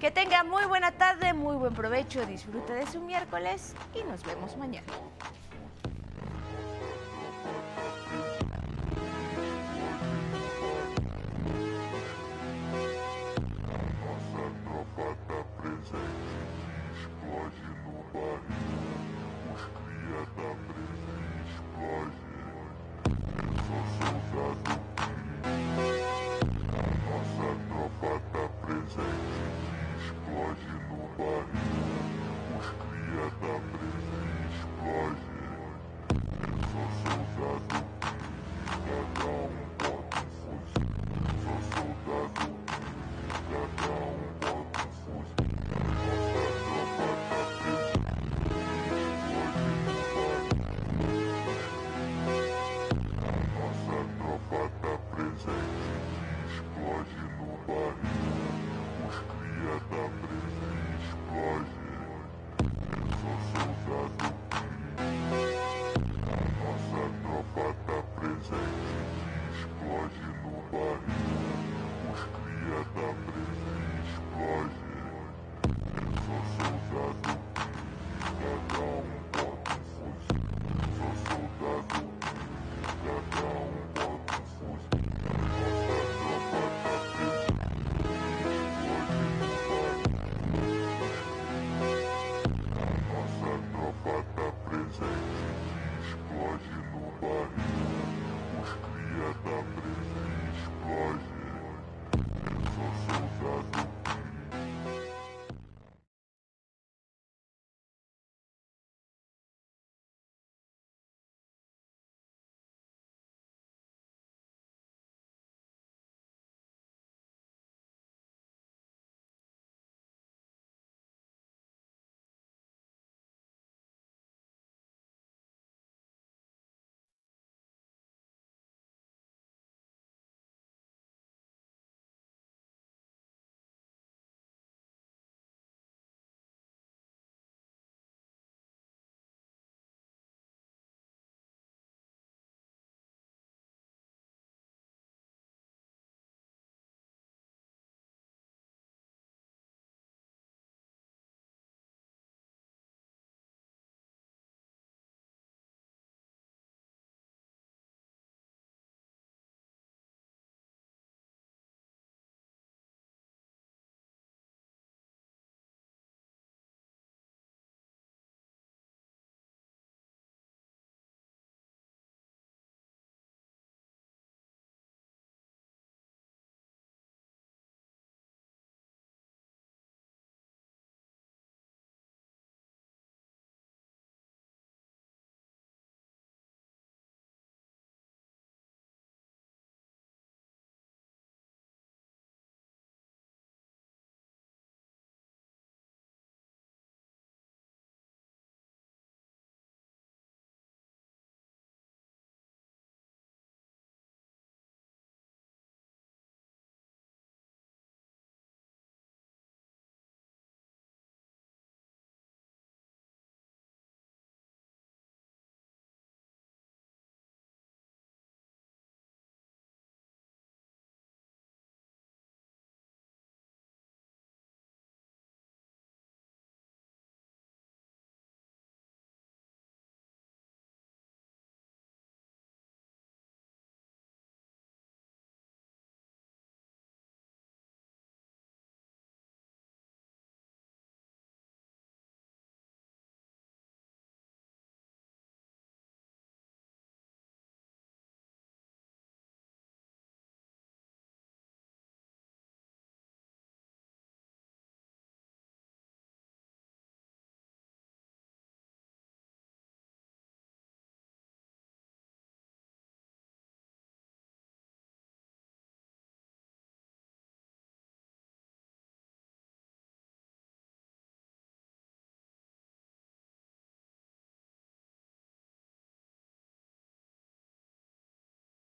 Que 0.00 0.10
tenga 0.10 0.42
muy 0.42 0.64
buena 0.64 0.92
tarde, 0.92 1.32
muy 1.32 1.56
buen 1.56 1.74
provecho, 1.74 2.26
disfrute 2.26 2.72
de 2.74 2.86
su 2.86 3.00
miércoles 3.00 3.74
y 3.94 4.02
nos 4.04 4.22
vemos 4.24 4.56
mañana. 4.56 4.92